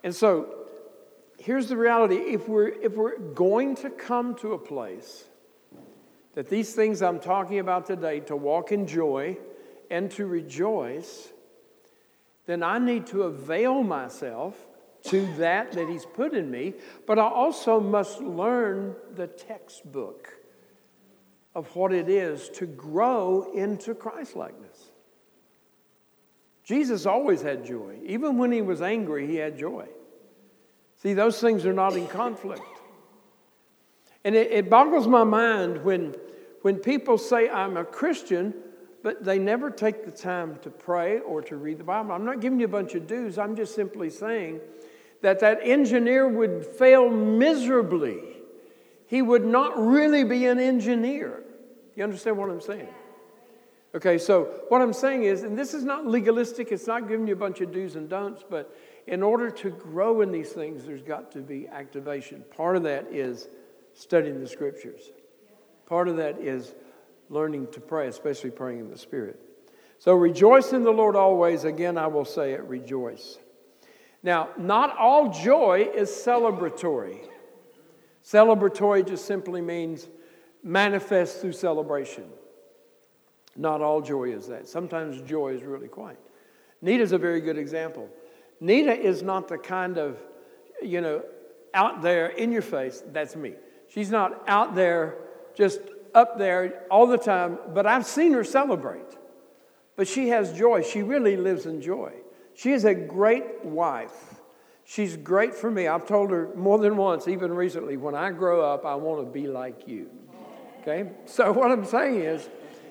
And 0.05 0.15
so 0.15 0.60
here's 1.41 1.69
the 1.69 1.77
reality 1.77 2.17
if 2.17 2.49
we're, 2.49 2.69
if 2.69 2.93
we're 2.93 3.19
going 3.19 3.75
to 3.77 3.91
come 3.91 4.35
to 4.37 4.53
a 4.53 4.59
place 4.59 5.25
that 6.35 6.49
these 6.49 6.75
things 6.75 7.03
I'm 7.03 7.19
talking 7.19 7.59
about 7.59 7.87
today, 7.87 8.21
to 8.21 8.37
walk 8.37 8.73
in 8.73 8.87
joy 8.87 9.37
and 9.91 10.11
to 10.13 10.27
rejoice, 10.27 11.33
then 12.47 12.63
I 12.63 12.79
need 12.79 13.07
to 13.09 13.25
avail 13.25 13.83
myself 13.83 14.57
to 15.05 15.27
that 15.39 15.73
that 15.73 15.89
He's 15.89 16.05
put 16.05 16.35
in 16.35 16.51
me, 16.51 16.75
but 17.07 17.19
I 17.19 17.27
also 17.27 17.81
must 17.81 18.21
learn 18.21 18.95
the 19.15 19.27
textbook 19.27 20.33
of 21.55 21.75
what 21.75 21.93
it 21.93 22.09
is 22.09 22.49
to 22.51 22.67
grow 22.67 23.51
into 23.55 23.95
Christlikeness. 23.95 24.91
Jesus 26.63 27.07
always 27.07 27.43
had 27.43 27.65
joy. 27.65 27.97
Even 28.05 28.39
when 28.39 28.53
he 28.53 28.63
was 28.63 28.81
angry, 28.81 29.27
he 29.27 29.37
had 29.37 29.59
joy. 29.59 29.89
See, 31.03 31.15
those 31.15 31.41
things 31.41 31.65
are 31.65 31.73
not 31.73 31.97
in 31.97 32.07
conflict. 32.07 32.63
And 34.23 34.35
it, 34.35 34.51
it 34.51 34.71
boggles 34.71 35.07
my 35.07 35.25
mind 35.25 35.83
when, 35.83 36.15
when 36.61 36.77
people 36.77 37.17
say, 37.17 37.49
I'm 37.49 37.79
a 37.79 37.85
Christian, 37.85 38.53
but 39.03 39.25
they 39.25 39.39
never 39.39 39.71
take 39.71 40.05
the 40.05 40.11
time 40.11 40.59
to 40.63 40.69
pray 40.69 41.21
or 41.21 41.41
to 41.43 41.57
read 41.57 41.79
the 41.79 41.85
Bible. 41.85 42.13
I'm 42.13 42.27
not 42.27 42.41
giving 42.41 42.61
you 42.61 42.67
a 42.67 42.69
bunch 42.69 42.95
of 42.95 43.07
do's. 43.07 43.39
I'm 43.39 43.57
just 43.57 43.75
simply 43.75 44.11
saying 44.11 44.61
that 45.23 45.41
that 45.41 45.61
engineer 45.63 46.29
would 46.29 46.67
fail 46.67 47.09
miserably. 47.09 48.21
He 49.07 49.23
would 49.23 49.45
not 49.45 49.79
really 49.79 50.23
be 50.25 50.45
an 50.47 50.59
engineer. 50.59 51.43
You 51.97 52.05
understand 52.05 52.37
what 52.37 52.51
I'm 52.51 52.61
saying? 52.61 52.89
Okay, 53.95 54.19
so 54.19 54.45
what 54.69 54.83
I'm 54.83 54.93
saying 54.93 55.25
is, 55.25 55.43
and 55.43 55.59
this 55.59 55.73
is 55.75 55.83
not 55.83 56.07
legalistic, 56.07 56.71
it's 56.71 56.87
not 56.87 57.09
giving 57.09 57.27
you 57.27 57.33
a 57.33 57.37
bunch 57.37 57.61
of 57.61 57.73
do's 57.73 57.97
and 57.97 58.09
don'ts, 58.09 58.45
but 58.49 58.77
in 59.07 59.23
order 59.23 59.51
to 59.51 59.71
grow 59.71 60.21
in 60.21 60.31
these 60.31 60.51
things, 60.51 60.85
there's 60.85 61.03
got 61.03 61.33
to 61.33 61.41
be 61.41 61.69
activation. 61.69 62.45
Part 62.57 62.77
of 62.77 62.83
that 62.85 63.07
is 63.11 63.49
studying 63.95 64.41
the 64.41 64.49
scriptures, 64.49 65.11
part 65.87 66.09
of 66.09 66.17
that 66.17 66.39
is 66.39 66.75
learning 67.29 67.69
to 67.73 67.81
pray, 67.81 68.09
especially 68.09 68.51
praying 68.51 68.81
in 68.81 68.91
the 68.91 68.99
Spirit. 68.99 69.41
So 69.99 70.15
rejoice 70.15 70.73
in 70.73 70.83
the 70.83 70.91
Lord 70.91 71.17
always. 71.17 71.65
Again, 71.65 71.99
I 71.99 72.07
will 72.07 72.25
say 72.25 72.53
it 72.53 72.63
rejoice. 72.65 73.39
Now, 74.23 74.51
not 74.59 74.97
all 74.97 75.31
joy 75.31 75.91
is 75.95 76.11
celebratory. 76.11 77.21
Celebratory 78.25 79.07
just 79.07 79.27
simply 79.27 79.61
means 79.61 80.09
manifest 80.63 81.41
through 81.41 81.53
celebration. 81.53 82.25
Not 83.57 83.81
all 83.81 84.01
joy 84.01 84.33
is 84.33 84.47
that. 84.49 84.69
Sometimes 84.69 85.21
joy 85.23 85.55
is 85.55 85.63
really 85.63 85.89
quiet. 85.89 86.19
Nita's 86.83 87.13
a 87.13 87.19
very 87.19 87.41
good 87.41 87.59
example. 87.59 88.09
Nita 88.61 88.93
is 88.93 89.23
not 89.23 89.49
the 89.49 89.59
kind 89.59 89.99
of, 89.99 90.19
you 90.83 91.01
know, 91.01 91.23
out 91.73 92.03
there 92.03 92.29
in 92.29 92.53
your 92.53 92.63
face. 92.63 93.03
That's 93.13 93.35
me. 93.37 93.55
She's 93.89 94.11
not 94.11 94.43
out 94.47 94.75
there, 94.75 95.17
just 95.55 95.81
up 96.15 96.39
there 96.39 96.85
all 96.91 97.07
the 97.07 97.19
time, 97.19 97.59
but 97.73 97.87
I've 97.87 98.07
seen 98.07 98.33
her 98.33 98.45
celebrate. 98.45 99.17
But 99.97 100.09
she 100.09 100.29
has 100.29 100.53
joy. 100.53 100.83
She 100.83 101.03
really 101.03 101.37
lives 101.37 101.67
in 101.67 101.81
joy. 101.81 102.13
She 102.55 102.73
is 102.73 102.85
a 102.85 102.95
great 102.95 103.65
wife. 103.65 104.41
She's 104.85 105.17
great 105.17 105.55
for 105.55 105.71
me. 105.71 105.87
I've 105.87 106.07
told 106.07 106.31
her 106.31 106.51
more 106.55 106.79
than 106.79 106.97
once, 106.97 107.29
even 107.29 107.53
recently, 107.53 107.97
when 107.97 108.15
I 108.15 108.31
grow 108.31 108.61
up, 108.61 108.85
I 108.85 108.95
want 108.95 109.25
to 109.25 109.31
be 109.31 109.47
like 109.47 109.87
you. 109.87 110.11
Okay? 110.81 111.11
So 111.27 111.53
what 111.59 111.71
I'm 111.71 111.85
saying 111.85 112.21
is, 112.21 112.49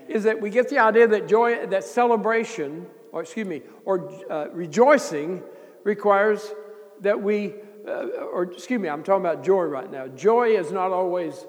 is 0.08 0.24
that 0.24 0.40
we 0.40 0.50
get 0.50 0.70
the 0.70 0.80
idea 0.80 1.08
that 1.08 1.28
joy, 1.28 1.66
that 1.68 1.84
celebration, 1.84 2.88
or 3.12 3.22
excuse 3.22 3.48
me, 3.48 3.62
or 3.86 4.12
uh, 4.30 4.48
rejoicing 4.52 5.44
requires 5.90 6.54
that 7.02 7.20
we, 7.22 7.56
uh, 7.88 8.06
or 8.34 8.44
excuse 8.44 8.80
me, 8.80 8.88
I'm 8.88 9.04
talking 9.04 9.26
about 9.26 9.44
joy 9.44 9.64
right 9.64 9.92
now. 9.92 10.08
Joy 10.08 10.50
is 10.50 10.72
not 10.72 10.92
always 10.92 11.46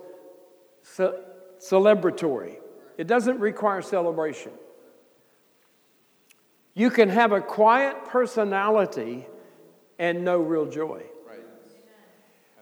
ce- 0.82 1.20
celebratory, 1.58 2.56
it 2.96 3.06
doesn't 3.06 3.38
require 3.38 3.82
celebration. 3.82 4.52
You 6.74 6.90
can 6.90 7.08
have 7.10 7.32
a 7.32 7.40
quiet 7.40 8.04
personality 8.06 9.26
and 9.98 10.24
no 10.24 10.38
real 10.38 10.66
joy. 10.66 11.02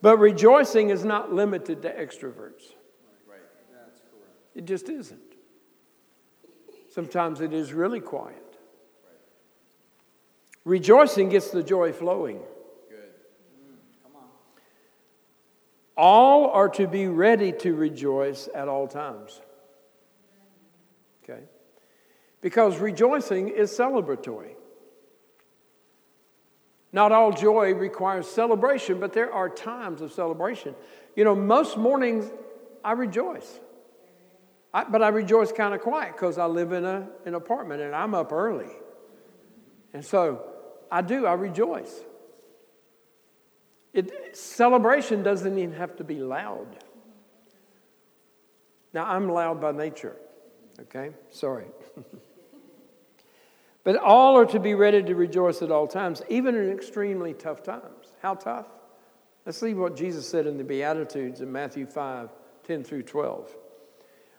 But 0.00 0.18
rejoicing 0.18 0.90
is 0.90 1.04
not 1.04 1.32
limited 1.32 1.82
to 1.82 1.90
extroverts. 1.90 2.74
Right. 3.26 3.40
That's 3.72 4.00
correct. 4.00 4.34
It 4.54 4.64
just 4.64 4.88
isn't. 4.88 5.20
Sometimes 6.88 7.40
it 7.40 7.52
is 7.52 7.72
really 7.72 8.00
quiet. 8.00 8.47
Rejoicing 10.68 11.30
gets 11.30 11.50
the 11.50 11.62
joy 11.62 11.92
flowing. 11.92 12.40
Good. 12.90 12.98
Mm, 12.98 14.02
come 14.02 14.16
on. 14.16 14.28
All 15.96 16.50
are 16.50 16.68
to 16.68 16.86
be 16.86 17.06
ready 17.06 17.52
to 17.52 17.74
rejoice 17.74 18.50
at 18.54 18.68
all 18.68 18.86
times. 18.86 19.40
Okay? 21.24 21.40
Because 22.42 22.76
rejoicing 22.76 23.48
is 23.48 23.70
celebratory. 23.70 24.56
Not 26.92 27.12
all 27.12 27.32
joy 27.32 27.72
requires 27.72 28.28
celebration, 28.28 29.00
but 29.00 29.14
there 29.14 29.32
are 29.32 29.48
times 29.48 30.02
of 30.02 30.12
celebration. 30.12 30.74
You 31.16 31.24
know, 31.24 31.34
most 31.34 31.78
mornings 31.78 32.30
I 32.84 32.92
rejoice. 32.92 33.58
I, 34.74 34.84
but 34.84 35.02
I 35.02 35.08
rejoice 35.08 35.50
kind 35.50 35.72
of 35.72 35.80
quiet 35.80 36.12
because 36.12 36.36
I 36.36 36.44
live 36.44 36.72
in 36.72 36.84
a, 36.84 37.08
an 37.24 37.34
apartment 37.34 37.80
and 37.80 37.94
I'm 37.94 38.12
up 38.12 38.32
early. 38.32 38.68
And 39.94 40.04
so 40.04 40.56
I 40.90 41.02
do, 41.02 41.26
I 41.26 41.34
rejoice. 41.34 42.04
It, 43.92 44.36
celebration 44.36 45.22
doesn't 45.22 45.58
even 45.58 45.74
have 45.74 45.96
to 45.96 46.04
be 46.04 46.20
loud. 46.20 46.66
Now, 48.92 49.04
I'm 49.04 49.28
loud 49.28 49.60
by 49.60 49.72
nature, 49.72 50.16
okay? 50.80 51.10
Sorry. 51.30 51.66
but 53.84 53.96
all 53.96 54.36
are 54.38 54.46
to 54.46 54.60
be 54.60 54.74
ready 54.74 55.02
to 55.02 55.14
rejoice 55.14 55.62
at 55.62 55.70
all 55.70 55.86
times, 55.86 56.22
even 56.28 56.54
in 56.54 56.70
extremely 56.70 57.34
tough 57.34 57.62
times. 57.62 58.12
How 58.22 58.34
tough? 58.34 58.66
Let's 59.44 59.58
see 59.58 59.74
what 59.74 59.96
Jesus 59.96 60.28
said 60.28 60.46
in 60.46 60.58
the 60.58 60.64
Beatitudes 60.64 61.40
in 61.40 61.50
Matthew 61.50 61.86
5 61.86 62.30
10 62.64 62.84
through 62.84 63.02
12. 63.02 63.56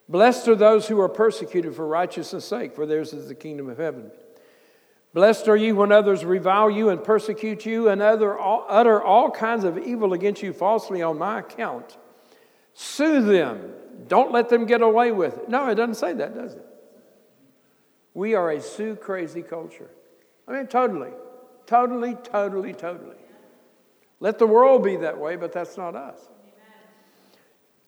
Blessed 0.08 0.48
are 0.48 0.56
those 0.56 0.88
who 0.88 1.00
are 1.02 1.10
persecuted 1.10 1.76
for 1.76 1.88
righteousness' 1.88 2.46
sake, 2.46 2.76
for 2.76 2.86
theirs 2.86 3.14
is 3.14 3.28
the 3.28 3.36
kingdom 3.36 3.70
of 3.70 3.78
heaven. 3.78 4.12
Blessed 5.14 5.48
are 5.48 5.56
you 5.56 5.76
when 5.76 5.92
others 5.92 6.24
revile 6.24 6.70
you 6.70 6.90
and 6.90 7.04
persecute 7.04 7.66
you 7.66 7.90
and 7.90 8.02
utter 8.02 8.38
all, 8.38 8.66
utter 8.70 9.02
all 9.02 9.32
kinds 9.32 9.64
of 9.64 9.78
evil 9.78 10.14
against 10.14 10.44
you 10.44 10.54
falsely 10.54 11.02
on 11.02 11.18
my 11.18 11.40
account. 11.40 11.98
Sue 12.74 13.22
them. 13.22 13.74
Don't 14.08 14.32
let 14.32 14.50
them 14.50 14.66
get 14.66 14.82
away 14.82 15.12
with 15.12 15.38
it. 15.38 15.50
No, 15.50 15.68
it 15.70 15.76
doesn't 15.76 15.96
say 15.96 16.14
that, 16.14 16.36
does 16.36 16.54
it? 16.54 16.66
We 18.14 18.36
are 18.36 18.52
a 18.52 18.62
sue 18.62 18.96
crazy 18.96 19.42
culture. 19.42 19.90
I 20.48 20.54
mean, 20.54 20.68
totally, 20.68 21.12
totally, 21.66 22.16
totally, 22.16 22.74
totally. 22.74 23.16
Let 24.20 24.38
the 24.38 24.48
world 24.48 24.84
be 24.84 24.98
that 24.98 25.18
way, 25.18 25.36
but 25.36 25.52
that's 25.52 25.78
not 25.78 25.96
us. 25.96 26.20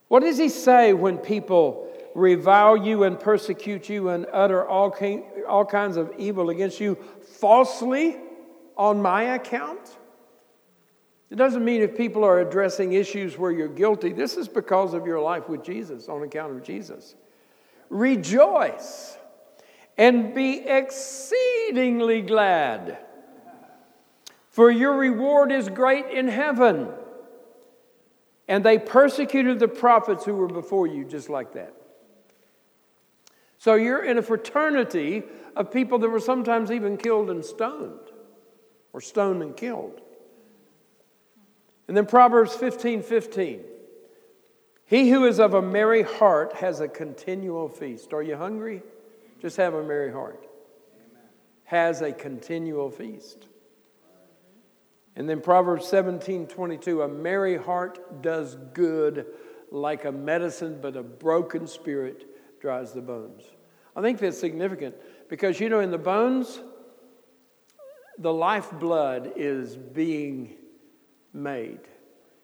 What 0.08 0.24
does 0.24 0.38
he 0.38 0.50
say 0.50 0.94
when 0.94 1.18
people 1.18 1.91
revile 2.16 2.78
you 2.78 3.04
and 3.04 3.20
persecute 3.20 3.90
you 3.90 4.10
and 4.10 4.26
utter 4.34 4.68
all, 4.68 4.96
all 5.48 5.66
kinds 5.66 5.98
of 5.98 6.14
evil 6.18 6.50
against 6.50 6.80
you 6.80 6.96
falsely 7.40 8.18
on 8.78 9.02
my 9.02 9.24
account? 9.24 9.98
It 11.30 11.36
doesn't 11.36 11.64
mean 11.64 11.82
if 11.82 11.96
people 11.96 12.24
are 12.24 12.40
addressing 12.40 12.94
issues 12.94 13.38
where 13.38 13.52
you're 13.52 13.68
guilty, 13.68 14.12
this 14.14 14.38
is 14.38 14.48
because 14.48 14.94
of 14.94 15.06
your 15.06 15.22
life 15.22 15.48
with 15.48 15.64
Jesus, 15.64 16.10
on 16.10 16.24
account 16.24 16.54
of 16.54 16.64
Jesus. 16.64 17.16
Rejoice 17.90 19.18
and 19.98 20.34
be 20.34 20.60
exceedingly 20.60 22.22
glad, 22.22 22.98
for 24.50 24.72
your 24.72 24.98
reward 24.98 25.52
is 25.52 25.70
great 25.70 26.08
in 26.08 26.28
heaven 26.28 26.90
And 28.48 28.66
they 28.66 28.80
persecuted 28.80 29.60
the 29.60 29.70
prophets 29.70 30.26
who 30.26 30.36
were 30.36 30.48
before 30.50 30.86
you, 30.86 31.06
just 31.06 31.30
like 31.30 31.54
that. 31.54 31.74
So 33.62 33.76
you're 33.76 34.04
in 34.04 34.18
a 34.18 34.24
fraternity 34.24 35.22
of 35.56 35.72
people 35.72 36.00
that 36.00 36.10
were 36.10 36.20
sometimes 36.20 36.72
even 36.72 36.98
killed 36.98 37.30
and 37.30 37.46
stoned, 37.46 38.00
or 38.92 39.02
stoned 39.02 39.44
and 39.44 39.56
killed. 39.56 40.02
And 41.88 41.96
then 41.96 42.08
Proverbs 42.08 42.56
15 42.56 43.04
15. 43.04 43.62
He 44.86 45.12
who 45.12 45.26
is 45.26 45.40
of 45.40 45.54
a 45.54 45.62
merry 45.62 46.02
heart 46.02 46.54
has 46.54 46.80
a 46.80 46.88
continual 46.88 47.70
feast. 47.70 48.14
Are 48.14 48.24
you 48.24 48.36
hungry? 48.36 48.82
Just 49.40 49.58
have 49.58 49.76
a 49.76 49.84
merry 49.84 50.12
heart. 50.12 50.44
Amen. 50.96 51.22
Has 51.66 52.02
a 52.02 52.12
continual 52.12 52.90
feast. 52.90 53.46
And 55.16 55.30
then 55.30 55.40
Proverbs 55.40 55.86
17 55.86 56.48
22. 56.48 57.04
A 57.04 57.08
merry 57.08 57.58
heart 57.58 58.24
does 58.24 58.56
good 58.74 59.28
like 59.70 60.04
a 60.06 60.12
medicine, 60.12 60.80
but 60.82 60.98
a 60.98 61.04
broken 61.04 61.68
spirit 61.68 62.26
dries 62.62 62.94
the 62.94 63.02
bones. 63.02 63.44
I 63.96 64.02
think 64.02 64.20
that's 64.20 64.40
significant 64.40 64.96
because, 65.28 65.60
you 65.60 65.68
know, 65.68 65.80
in 65.80 65.92
the 65.92 65.98
bones, 65.98 66.62
the 68.18 68.32
lifeblood 68.32 69.34
is 69.36 69.76
being 69.76 70.56
made. 71.34 71.80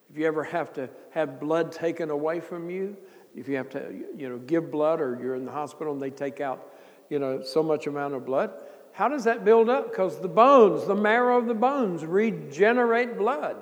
If 0.09 0.17
you 0.17 0.25
ever 0.25 0.43
have 0.43 0.73
to 0.73 0.89
have 1.11 1.39
blood 1.39 1.71
taken 1.71 2.09
away 2.09 2.39
from 2.39 2.69
you, 2.69 2.97
if 3.35 3.47
you 3.47 3.55
have 3.57 3.69
to, 3.69 4.03
you 4.15 4.29
know, 4.29 4.37
give 4.39 4.71
blood 4.71 4.99
or 4.99 5.19
you're 5.21 5.35
in 5.35 5.45
the 5.45 5.51
hospital 5.51 5.93
and 5.93 6.01
they 6.01 6.09
take 6.09 6.41
out, 6.41 6.73
you 7.09 7.19
know, 7.19 7.41
so 7.41 7.61
much 7.61 7.87
amount 7.87 8.15
of 8.15 8.25
blood, 8.25 8.51
how 8.91 9.07
does 9.07 9.25
that 9.25 9.45
build 9.45 9.69
up? 9.69 9.91
Because 9.91 10.19
the 10.19 10.27
bones, 10.27 10.87
the 10.87 10.95
marrow 10.95 11.37
of 11.37 11.45
the 11.45 11.53
bones, 11.53 12.03
regenerate 12.03 13.17
blood. 13.17 13.57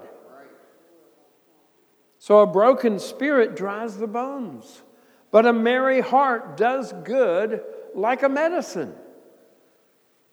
So 2.20 2.40
a 2.40 2.48
broken 2.48 2.98
spirit 3.00 3.56
dries 3.56 3.98
the 3.98 4.08
bones, 4.08 4.82
but 5.36 5.46
a 5.46 5.52
merry 5.52 6.00
heart 6.00 6.56
does 6.56 6.94
good 7.04 7.62
like 7.94 8.24
a 8.24 8.30
medicine. 8.30 8.96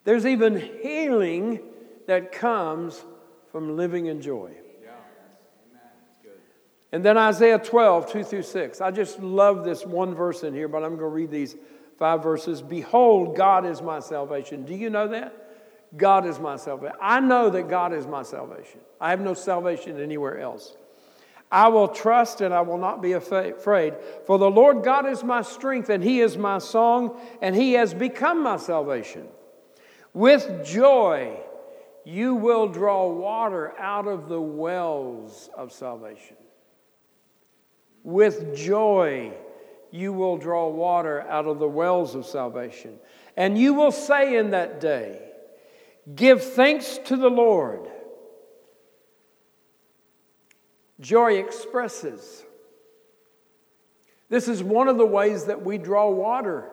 There's 0.05 0.25
even 0.25 0.61
healing 0.81 1.59
that 2.07 2.31
comes 2.31 3.05
from 3.51 3.77
living 3.77 4.07
in 4.07 4.23
joy. 4.23 4.53
And 6.93 7.05
then 7.05 7.19
Isaiah 7.19 7.59
12, 7.59 8.13
2 8.13 8.23
through 8.23 8.43
6. 8.43 8.81
I 8.81 8.93
just 8.93 9.19
love 9.19 9.65
this 9.65 9.85
one 9.85 10.15
verse 10.15 10.45
in 10.45 10.55
here, 10.55 10.69
but 10.69 10.85
I'm 10.85 10.91
going 10.91 11.01
to 11.01 11.07
read 11.09 11.33
these 11.33 11.57
five 11.99 12.23
verses. 12.23 12.63
Behold, 12.63 13.37
God 13.37 13.67
is 13.67 13.83
my 13.83 13.99
salvation. 13.99 14.65
Do 14.65 14.77
you 14.77 14.89
know 14.89 15.09
that? 15.09 15.35
God 15.97 16.27
is 16.27 16.39
my 16.39 16.55
salvation. 16.55 16.95
I 17.03 17.19
know 17.19 17.51
that 17.51 17.69
God 17.69 17.93
is 17.93 18.07
my 18.07 18.23
salvation. 18.23 18.79
I 19.01 19.11
have 19.11 19.21
no 19.21 19.35
salvation 19.35 20.01
anywhere 20.01 20.39
else. 20.39 20.77
I 21.53 21.69
will 21.69 21.89
trust 21.89 22.41
and 22.41 22.55
I 22.55 22.63
will 22.63 22.79
not 22.79 23.03
be 23.03 23.13
afraid, 23.13 23.95
for 24.27 24.39
the 24.39 24.51
Lord 24.51 24.83
God 24.83 25.07
is 25.07 25.23
my 25.23 25.43
strength, 25.43 25.91
and 25.91 26.03
He 26.03 26.23
is 26.23 26.39
my 26.39 26.57
song, 26.57 27.21
and 27.43 27.55
He 27.55 27.75
has 27.75 27.93
become 27.93 28.43
my 28.43 28.57
salvation. 28.57 29.29
With 30.15 30.65
joy, 30.65 31.39
you 32.05 32.35
will 32.37 32.69
draw 32.69 33.07
water 33.13 33.79
out 33.79 34.09
of 34.09 34.31
the 34.31 34.41
wells 34.41 35.51
of 35.55 35.73
salvation. 35.73 36.37
With 38.03 38.57
joy, 38.57 39.35
you 39.91 40.15
will 40.15 40.39
draw 40.39 40.69
water 40.71 41.21
out 41.21 41.47
of 41.47 41.59
the 41.59 41.69
wells 41.69 42.15
of 42.15 42.25
salvation. 42.25 42.99
And 43.37 43.59
you 43.59 43.75
will 43.75 43.93
say 43.93 44.37
in 44.37 44.53
that 44.53 44.81
day, 44.81 45.21
Give 46.15 46.43
thanks 46.43 46.99
to 47.05 47.17
the 47.17 47.31
Lord. 47.31 47.92
Joy 51.03 51.35
expresses. 51.35 52.45
This 54.31 54.49
is 54.49 54.63
one 54.63 54.89
of 54.89 54.97
the 54.97 55.05
ways 55.05 55.45
that 55.45 55.63
we 55.63 55.77
draw 55.77 56.09
water 56.09 56.71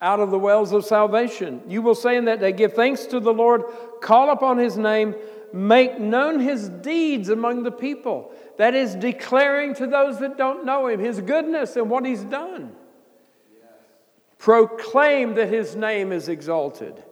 out 0.00 0.20
of 0.20 0.30
the 0.30 0.38
wells 0.38 0.72
of 0.72 0.86
salvation. 0.86 1.60
You 1.68 1.82
will 1.82 1.94
say 1.94 2.16
in 2.16 2.24
that 2.24 2.40
day, 2.40 2.52
Give 2.52 2.72
thanks 2.72 3.04
to 3.06 3.20
the 3.20 3.34
Lord, 3.34 3.64
call 4.00 4.30
upon 4.30 4.56
his 4.56 4.78
name, 4.78 5.14
make 5.52 5.98
known 5.98 6.40
his 6.40 6.68
deeds 6.68 7.28
among 7.28 7.64
the 7.64 7.72
people. 7.72 8.32
That 8.56 8.74
is 8.74 8.94
declaring 8.94 9.74
to 9.74 9.86
those 9.86 10.20
that 10.20 10.38
don't 10.38 10.64
know 10.64 10.86
him 10.86 11.00
his 11.00 11.20
goodness 11.20 11.76
and 11.76 11.90
what 11.90 12.06
he's 12.06 12.24
done. 12.24 12.74
Proclaim 14.38 15.34
that 15.34 15.50
his 15.50 15.76
name 15.76 16.12
is 16.12 16.28
exalted. 16.28 17.02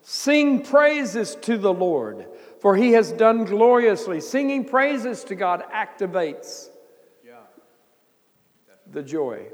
Sing 0.00 0.64
praises 0.64 1.36
to 1.42 1.56
the 1.56 1.72
Lord, 1.72 2.26
for 2.62 2.76
he 2.76 2.92
has 2.92 3.10
done 3.10 3.44
gloriously. 3.44 4.20
Singing 4.20 4.64
praises 4.64 5.24
to 5.24 5.34
God 5.34 5.64
activates 5.74 6.68
the 8.88 9.02
joy. 9.02 9.46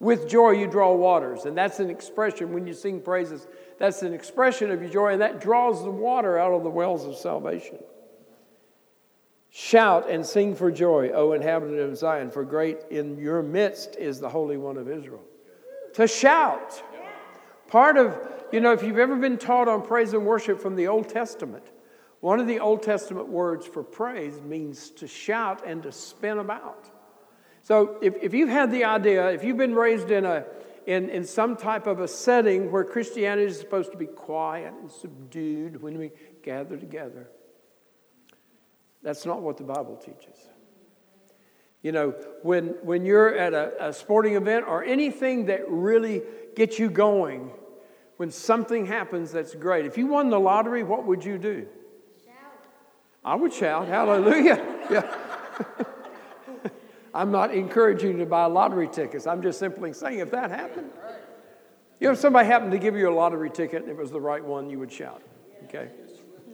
With 0.00 0.28
joy, 0.28 0.50
you 0.50 0.66
draw 0.66 0.92
waters, 0.94 1.44
and 1.44 1.56
that's 1.56 1.78
an 1.78 1.88
expression 1.88 2.52
when 2.52 2.66
you 2.66 2.74
sing 2.74 3.00
praises 3.00 3.46
that's 3.78 4.02
an 4.02 4.14
expression 4.14 4.72
of 4.72 4.82
your 4.82 4.90
joy, 4.90 5.12
and 5.12 5.22
that 5.22 5.40
draws 5.40 5.84
the 5.84 5.90
water 5.90 6.36
out 6.36 6.52
of 6.52 6.64
the 6.64 6.70
wells 6.70 7.04
of 7.04 7.14
salvation. 7.14 7.78
Shout 9.50 10.10
and 10.10 10.26
sing 10.26 10.56
for 10.56 10.72
joy, 10.72 11.10
O 11.10 11.34
inhabitant 11.34 11.78
of 11.78 11.96
Zion, 11.96 12.32
for 12.32 12.44
great 12.44 12.78
in 12.90 13.16
your 13.16 13.42
midst 13.42 13.94
is 13.96 14.18
the 14.18 14.28
Holy 14.28 14.56
One 14.56 14.76
of 14.76 14.90
Israel. 14.90 15.22
To 15.94 16.08
shout. 16.08 16.82
Part 17.68 17.96
of, 17.96 18.18
you 18.50 18.60
know, 18.60 18.72
if 18.72 18.82
you've 18.82 18.98
ever 18.98 19.14
been 19.14 19.38
taught 19.38 19.68
on 19.68 19.82
praise 19.82 20.14
and 20.14 20.26
worship 20.26 20.60
from 20.60 20.74
the 20.74 20.88
Old 20.88 21.08
Testament, 21.08 21.62
one 22.20 22.40
of 22.40 22.46
the 22.46 22.60
Old 22.60 22.82
Testament 22.82 23.28
words 23.28 23.66
for 23.66 23.82
praise 23.82 24.40
means 24.40 24.90
to 24.90 25.06
shout 25.06 25.66
and 25.66 25.82
to 25.82 25.92
spin 25.92 26.38
about. 26.38 26.90
So 27.62 27.98
if, 28.00 28.14
if 28.22 28.32
you've 28.32 28.48
had 28.48 28.70
the 28.70 28.84
idea, 28.84 29.30
if 29.30 29.44
you've 29.44 29.56
been 29.56 29.74
raised 29.74 30.10
in 30.10 30.24
a, 30.24 30.44
in, 30.86 31.10
in 31.10 31.24
some 31.24 31.56
type 31.56 31.86
of 31.86 32.00
a 32.00 32.08
setting 32.08 32.70
where 32.70 32.84
Christianity 32.84 33.48
is 33.48 33.58
supposed 33.58 33.90
to 33.90 33.98
be 33.98 34.06
quiet 34.06 34.72
and 34.80 34.90
subdued 34.90 35.82
when 35.82 35.98
we 35.98 36.12
gather 36.42 36.76
together. 36.76 37.28
That's 39.02 39.26
not 39.26 39.42
what 39.42 39.56
the 39.56 39.64
Bible 39.64 39.96
teaches. 39.96 40.36
You 41.82 41.92
know, 41.92 42.10
when, 42.42 42.68
when 42.82 43.04
you're 43.04 43.36
at 43.36 43.52
a, 43.52 43.88
a 43.88 43.92
sporting 43.92 44.34
event 44.34 44.64
or 44.66 44.82
anything 44.82 45.46
that 45.46 45.68
really 45.68 46.22
gets 46.54 46.78
you 46.78 46.88
going, 46.88 47.50
when 48.16 48.30
something 48.30 48.86
happens 48.86 49.32
that's 49.32 49.54
great, 49.54 49.86
if 49.86 49.98
you 49.98 50.06
won 50.06 50.30
the 50.30 50.40
lottery, 50.40 50.82
what 50.82 51.04
would 51.04 51.24
you 51.24 51.36
do? 51.36 51.68
I 53.26 53.34
would 53.34 53.52
shout, 53.52 53.88
hallelujah. 53.88 54.74
Yeah. 54.88 55.02
I'm 57.12 57.32
not 57.32 57.52
encouraging 57.52 58.12
you 58.12 58.18
to 58.18 58.26
buy 58.26 58.44
lottery 58.44 58.86
tickets. 58.86 59.26
I'm 59.26 59.42
just 59.42 59.58
simply 59.58 59.92
saying 59.92 60.20
if 60.20 60.30
that 60.30 60.52
happened, 60.52 60.92
you 61.98 62.06
know, 62.06 62.12
if 62.12 62.20
somebody 62.20 62.46
happened 62.46 62.70
to 62.70 62.78
give 62.78 62.94
you 62.94 63.08
a 63.08 63.10
lottery 63.10 63.50
ticket 63.50 63.82
and 63.82 63.90
it 63.90 63.96
was 63.96 64.12
the 64.12 64.20
right 64.20 64.44
one, 64.44 64.70
you 64.70 64.78
would 64.78 64.92
shout. 64.92 65.22
Okay? 65.64 65.88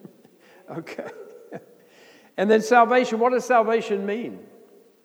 okay. 0.70 1.08
and 2.38 2.50
then 2.50 2.62
salvation. 2.62 3.18
What 3.18 3.32
does 3.32 3.44
salvation 3.44 4.06
mean? 4.06 4.38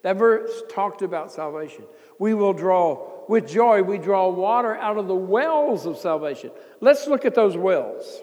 That 0.03 0.15
verse 0.15 0.63
talked 0.69 1.01
about 1.01 1.33
salvation. 1.33 1.83
We 2.17 2.33
will 2.33 2.53
draw, 2.53 3.25
with 3.27 3.45
joy, 3.45 3.83
we 3.83 3.97
draw 3.97 4.29
water 4.29 4.73
out 4.77 4.95
of 4.95 5.07
the 5.07 5.15
wells 5.15 5.85
of 5.85 5.97
salvation. 5.97 6.51
Let's 6.79 7.07
look 7.07 7.25
at 7.25 7.35
those 7.35 7.57
wells. 7.57 8.21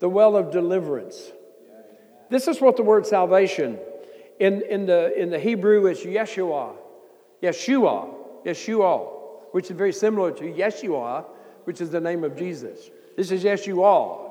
The 0.00 0.08
well 0.08 0.36
of 0.36 0.50
deliverance. 0.50 1.30
This 2.32 2.48
is 2.48 2.62
what 2.62 2.78
the 2.78 2.82
word 2.82 3.06
salvation 3.06 3.78
in, 4.40 4.62
in, 4.62 4.86
the, 4.86 5.12
in 5.20 5.28
the 5.28 5.38
Hebrew, 5.38 5.86
is 5.86 6.00
Yeshua, 6.00 6.74
Yeshua, 7.42 8.08
Yeshua, 8.46 9.10
which 9.50 9.70
is 9.70 9.76
very 9.76 9.92
similar 9.92 10.32
to 10.32 10.44
Yeshua, 10.44 11.26
which 11.64 11.82
is 11.82 11.90
the 11.90 12.00
name 12.00 12.24
of 12.24 12.34
Jesus. 12.34 12.90
This 13.18 13.30
is 13.32 13.44
Yeshua. 13.44 14.30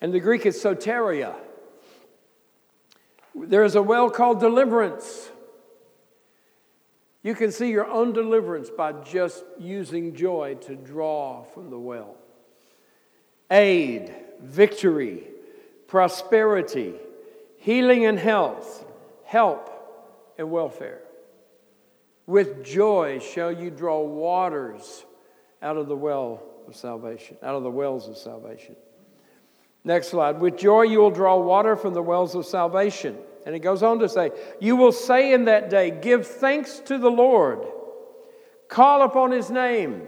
And 0.00 0.14
the 0.14 0.20
Greek 0.20 0.46
is 0.46 0.56
soteria. 0.62 1.34
There 3.34 3.64
is 3.64 3.74
a 3.74 3.82
well 3.82 4.08
called 4.08 4.38
deliverance. 4.38 5.30
You 7.24 7.34
can 7.34 7.50
see 7.50 7.70
your 7.70 7.88
own 7.88 8.12
deliverance 8.12 8.70
by 8.70 8.92
just 9.02 9.42
using 9.58 10.14
joy 10.14 10.54
to 10.60 10.76
draw 10.76 11.42
from 11.42 11.70
the 11.70 11.78
well. 11.78 12.14
Aid, 13.50 14.14
victory, 14.40 15.24
prosperity, 15.88 16.94
healing 17.56 18.06
and 18.06 18.18
health, 18.18 18.86
help 19.24 19.68
and 20.38 20.50
welfare. 20.50 21.00
With 22.26 22.62
joy 22.62 23.18
shall 23.18 23.50
you 23.50 23.70
draw 23.70 24.00
waters 24.00 25.04
out 25.60 25.76
of 25.76 25.88
the 25.88 25.96
well 25.96 26.42
of 26.68 26.76
salvation, 26.76 27.38
out 27.42 27.56
of 27.56 27.62
the 27.62 27.70
wells 27.70 28.06
of 28.08 28.16
salvation. 28.16 28.76
Next 29.82 30.08
slide. 30.08 30.38
With 30.40 30.58
joy 30.58 30.82
you 30.82 30.98
will 31.00 31.10
draw 31.10 31.38
water 31.38 31.74
from 31.74 31.94
the 31.94 32.02
wells 32.02 32.34
of 32.34 32.44
salvation. 32.44 33.16
And 33.46 33.56
it 33.56 33.60
goes 33.60 33.82
on 33.82 33.98
to 34.00 34.08
say, 34.08 34.30
You 34.60 34.76
will 34.76 34.92
say 34.92 35.32
in 35.32 35.46
that 35.46 35.70
day, 35.70 35.90
Give 35.90 36.26
thanks 36.26 36.80
to 36.80 36.98
the 36.98 37.10
Lord, 37.10 37.66
call 38.68 39.02
upon 39.02 39.30
his 39.30 39.50
name, 39.50 40.06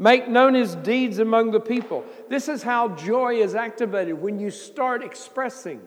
make 0.00 0.26
known 0.26 0.54
his 0.54 0.74
deeds 0.74 1.20
among 1.20 1.52
the 1.52 1.60
people. 1.60 2.04
This 2.28 2.48
is 2.48 2.64
how 2.64 2.96
joy 2.96 3.34
is 3.36 3.54
activated 3.54 4.20
when 4.20 4.40
you 4.40 4.50
start 4.50 5.04
expressing 5.04 5.80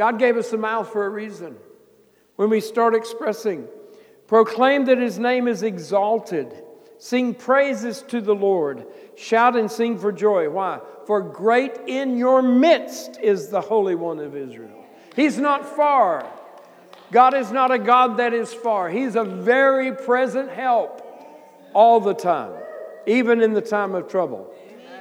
God 0.00 0.18
gave 0.18 0.38
us 0.38 0.50
a 0.54 0.56
mouth 0.56 0.90
for 0.90 1.04
a 1.04 1.10
reason. 1.10 1.56
When 2.36 2.48
we 2.48 2.62
start 2.62 2.94
expressing, 2.94 3.68
proclaim 4.28 4.86
that 4.86 4.96
His 4.96 5.18
name 5.18 5.46
is 5.46 5.62
exalted, 5.62 6.54
sing 6.96 7.34
praises 7.34 8.00
to 8.08 8.22
the 8.22 8.34
Lord, 8.34 8.86
shout 9.14 9.56
and 9.56 9.70
sing 9.70 9.98
for 9.98 10.10
joy. 10.10 10.48
Why? 10.48 10.80
For 11.06 11.20
great 11.20 11.72
in 11.86 12.16
your 12.16 12.40
midst 12.40 13.20
is 13.20 13.48
the 13.48 13.60
Holy 13.60 13.94
One 13.94 14.20
of 14.20 14.34
Israel. 14.34 14.86
He's 15.14 15.36
not 15.36 15.66
far. 15.76 16.26
God 17.12 17.34
is 17.34 17.52
not 17.52 17.70
a 17.70 17.78
God 17.78 18.16
that 18.16 18.32
is 18.32 18.54
far. 18.54 18.88
He's 18.88 19.16
a 19.16 19.24
very 19.24 19.94
present 19.94 20.50
help 20.50 21.06
all 21.74 22.00
the 22.00 22.14
time, 22.14 22.52
even 23.06 23.42
in 23.42 23.52
the 23.52 23.60
time 23.60 23.94
of 23.94 24.08
trouble. 24.08 24.52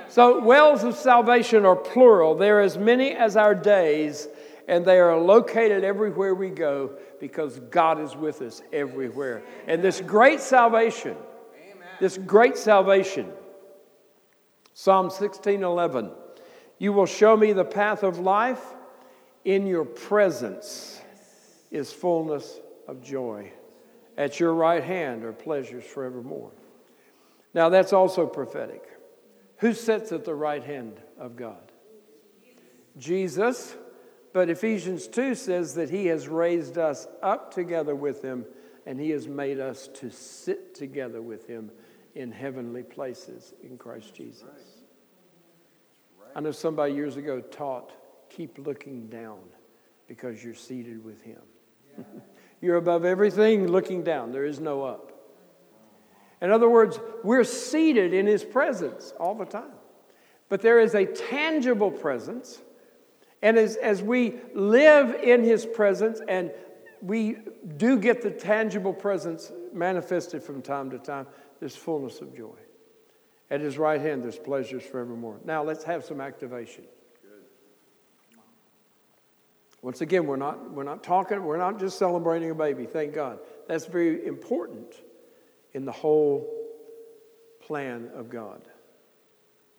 So, 0.10 0.44
wells 0.44 0.84
of 0.84 0.96
salvation 0.96 1.66
are 1.66 1.76
plural. 1.76 2.34
There 2.34 2.58
are 2.58 2.62
as 2.62 2.80
many 2.80 3.12
as 3.12 3.38
our 3.38 3.54
days, 3.54 4.28
and 4.68 4.84
they 4.84 5.00
are 5.00 5.16
located 5.16 5.84
everywhere 5.84 6.34
we 6.34 6.50
go 6.50 6.98
because 7.20 7.60
God 7.60 8.02
is 8.02 8.16
with 8.16 8.42
us 8.42 8.64
everywhere. 8.74 9.44
And 9.68 9.84
this 9.84 10.02
great 10.02 10.40
salvation, 10.40 11.16
this 12.00 12.18
great 12.18 12.58
salvation, 12.58 13.32
Psalm 14.74 15.12
16 15.12 15.64
11, 15.64 16.12
you 16.80 16.92
will 16.92 17.06
show 17.06 17.38
me 17.38 17.54
the 17.54 17.66
path 17.66 18.04
of 18.04 18.20
life. 18.20 18.64
In 19.46 19.68
your 19.68 19.86
presence 19.86 21.00
is 21.72 21.94
fullness 21.94 22.60
of 22.88 23.02
joy. 23.02 23.52
At 24.18 24.40
your 24.40 24.54
right 24.54 24.84
hand 24.84 25.24
are 25.24 25.32
pleasures 25.32 25.84
forevermore. 25.84 26.52
Now, 27.54 27.70
that's 27.70 27.94
also 27.94 28.26
prophetic. 28.28 28.84
Who 29.58 29.74
sits 29.74 30.12
at 30.12 30.26
the 30.26 30.36
right 30.36 30.64
hand 30.64 31.00
of 31.18 31.36
God? 31.36 31.72
Jesus. 32.98 33.76
But 34.32 34.50
Ephesians 34.50 35.08
2 35.08 35.36
says 35.36 35.74
that 35.76 35.90
he 35.90 36.08
has 36.08 36.28
raised 36.28 36.78
us 36.78 37.08
up 37.22 37.54
together 37.54 37.96
with 37.96 38.22
him 38.22 38.46
and 38.86 39.00
he 39.00 39.10
has 39.12 39.28
made 39.28 39.60
us 39.60 39.88
to 39.96 40.10
sit 40.10 40.76
together 40.76 41.22
with 41.22 41.48
him 41.48 41.72
in 42.16 42.32
heavenly 42.32 42.84
places 42.84 43.54
in 43.64 43.78
Christ 43.78 44.14
Jesus. 44.14 44.44
I 46.36 46.42
know 46.42 46.52
somebody 46.52 46.94
years 46.94 47.18
ago 47.18 47.42
taught 47.42 47.92
keep 48.30 48.60
looking 48.60 49.08
down 49.08 49.40
because 50.08 50.44
you're 50.44 50.54
seated 50.54 51.04
with 51.04 51.22
him. 51.22 51.42
you're 52.62 52.78
above 52.78 53.06
everything 53.06 53.68
looking 53.68 54.04
down, 54.04 54.32
there 54.32 54.46
is 54.46 54.60
no 54.60 54.84
up. 54.84 55.09
In 56.42 56.52
other 56.52 56.70
words, 56.70 57.00
we're 57.24 57.44
seated 57.44 58.14
in 58.14 58.26
His 58.26 58.44
presence 58.44 59.14
all 59.20 59.36
the 59.36 59.46
time. 59.46 59.72
But 60.48 60.62
there 60.62 60.80
is 60.80 60.96
a 60.96 61.06
tangible 61.06 61.92
presence. 61.92 62.60
And 63.42 63.58
as, 63.58 63.76
as 63.76 64.02
we 64.02 64.36
live 64.54 65.16
in 65.22 65.44
His 65.44 65.66
presence, 65.66 66.22
and 66.28 66.52
we 67.02 67.38
do 67.78 68.00
get 68.00 68.22
the 68.22 68.32
tangible 68.32 68.94
presence 68.94 69.52
manifested 69.74 70.44
from 70.44 70.62
time 70.62 70.90
to 70.92 70.98
time, 70.98 71.28
there's 71.60 71.76
fullness 71.76 72.22
of 72.22 72.36
joy. 72.36 72.58
At 73.52 73.62
His 73.62 73.78
right 73.78 74.00
hand, 74.00 74.24
there's 74.24 74.40
pleasures 74.40 74.84
forevermore. 74.84 75.40
Now, 75.44 75.64
let's 75.64 75.84
have 75.84 76.06
some 76.06 76.22
activation. 76.22 76.86
Once 79.82 80.02
again, 80.02 80.26
we're 80.26 80.36
not, 80.36 80.72
we're 80.72 80.84
not 80.84 81.04
talking, 81.04 81.42
we're 81.44 81.58
not 81.58 81.80
just 81.80 81.98
celebrating 81.98 82.52
a 82.52 82.56
baby, 82.56 82.86
thank 82.86 83.14
God. 83.14 83.40
That's 83.68 83.86
very 83.86 84.26
important 84.26 84.94
in 85.74 85.86
the 85.86 85.92
whole 85.92 86.48
plan 87.62 88.10
of 88.16 88.30
God. 88.30 88.62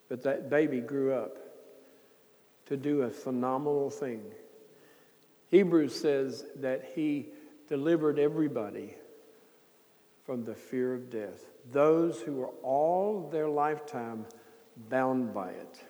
But 0.09 0.23
that 0.23 0.51
baby 0.51 0.81
grew 0.81 1.13
up 1.13 1.39
to 2.67 2.77
do 2.77 3.03
a 3.03 3.11
phenomenal 3.11 3.91
thing. 3.91 4.23
Hebrews 5.49 5.95
says 5.95 6.45
that 6.57 6.93
he 6.95 7.29
delivered 7.69 8.19
everybody 8.19 8.95
from 10.25 10.45
the 10.45 10.55
fear 10.55 10.95
of 10.95 11.11
death, 11.11 11.51
those 11.73 12.21
who 12.21 12.35
were 12.35 12.51
all 12.63 13.29
their 13.33 13.49
lifetime 13.49 14.27
bound 14.89 15.35
by 15.35 15.51
it. 15.51 15.81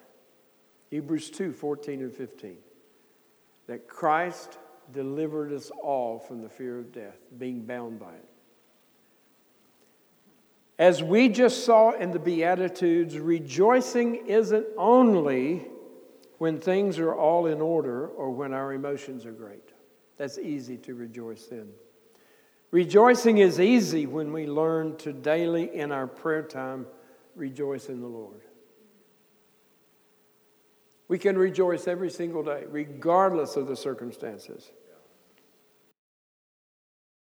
Hebrews 0.91 1.31
2 1.31 1.53
14 1.53 2.01
and 2.01 2.13
15. 2.13 2.57
That 3.67 3.87
Christ 3.87 4.59
delivered 4.93 5.53
us 5.53 5.71
all 5.83 6.19
from 6.19 6.43
the 6.43 6.49
fear 6.49 6.79
of 6.79 6.93
death, 6.93 7.19
being 7.39 7.63
bound 7.63 8.01
by 8.01 8.15
it. 8.15 8.30
As 10.81 11.03
we 11.03 11.29
just 11.29 11.67
saw 11.67 11.91
in 11.91 12.11
the 12.11 12.19
Beatitudes, 12.19 13.19
rejoicing 13.19 14.27
isn't 14.27 14.67
only 14.79 15.67
when 16.39 16.59
things 16.59 16.99
are 16.99 17.15
all 17.15 17.45
in 17.45 17.61
order 17.61 18.09
or 18.09 18.31
when 18.31 18.55
our 18.55 18.73
emotions 18.73 19.27
are 19.27 19.33
great. 19.33 19.75
That's 20.17 20.39
easy 20.39 20.79
to 20.79 20.95
rejoice 20.95 21.49
in. 21.49 21.69
Rejoicing 22.71 23.37
is 23.39 23.61
easy 23.61 24.07
when 24.07 24.33
we 24.33 24.47
learn 24.47 24.97
to 24.99 25.13
daily 25.13 25.65
in 25.77 25.93
our 25.93 26.07
prayer 26.07 26.45
time 26.45 26.87
rejoice 27.37 27.91
in 27.91 28.01
the 28.01 28.09
Lord. 28.09 28.41
We 31.09 31.19
can 31.19 31.37
rejoice 31.37 31.89
every 31.89 32.09
single 32.09 32.43
day, 32.43 32.65
regardless 32.67 33.57
of 33.57 33.67
the 33.67 33.77
circumstances. 33.77 34.71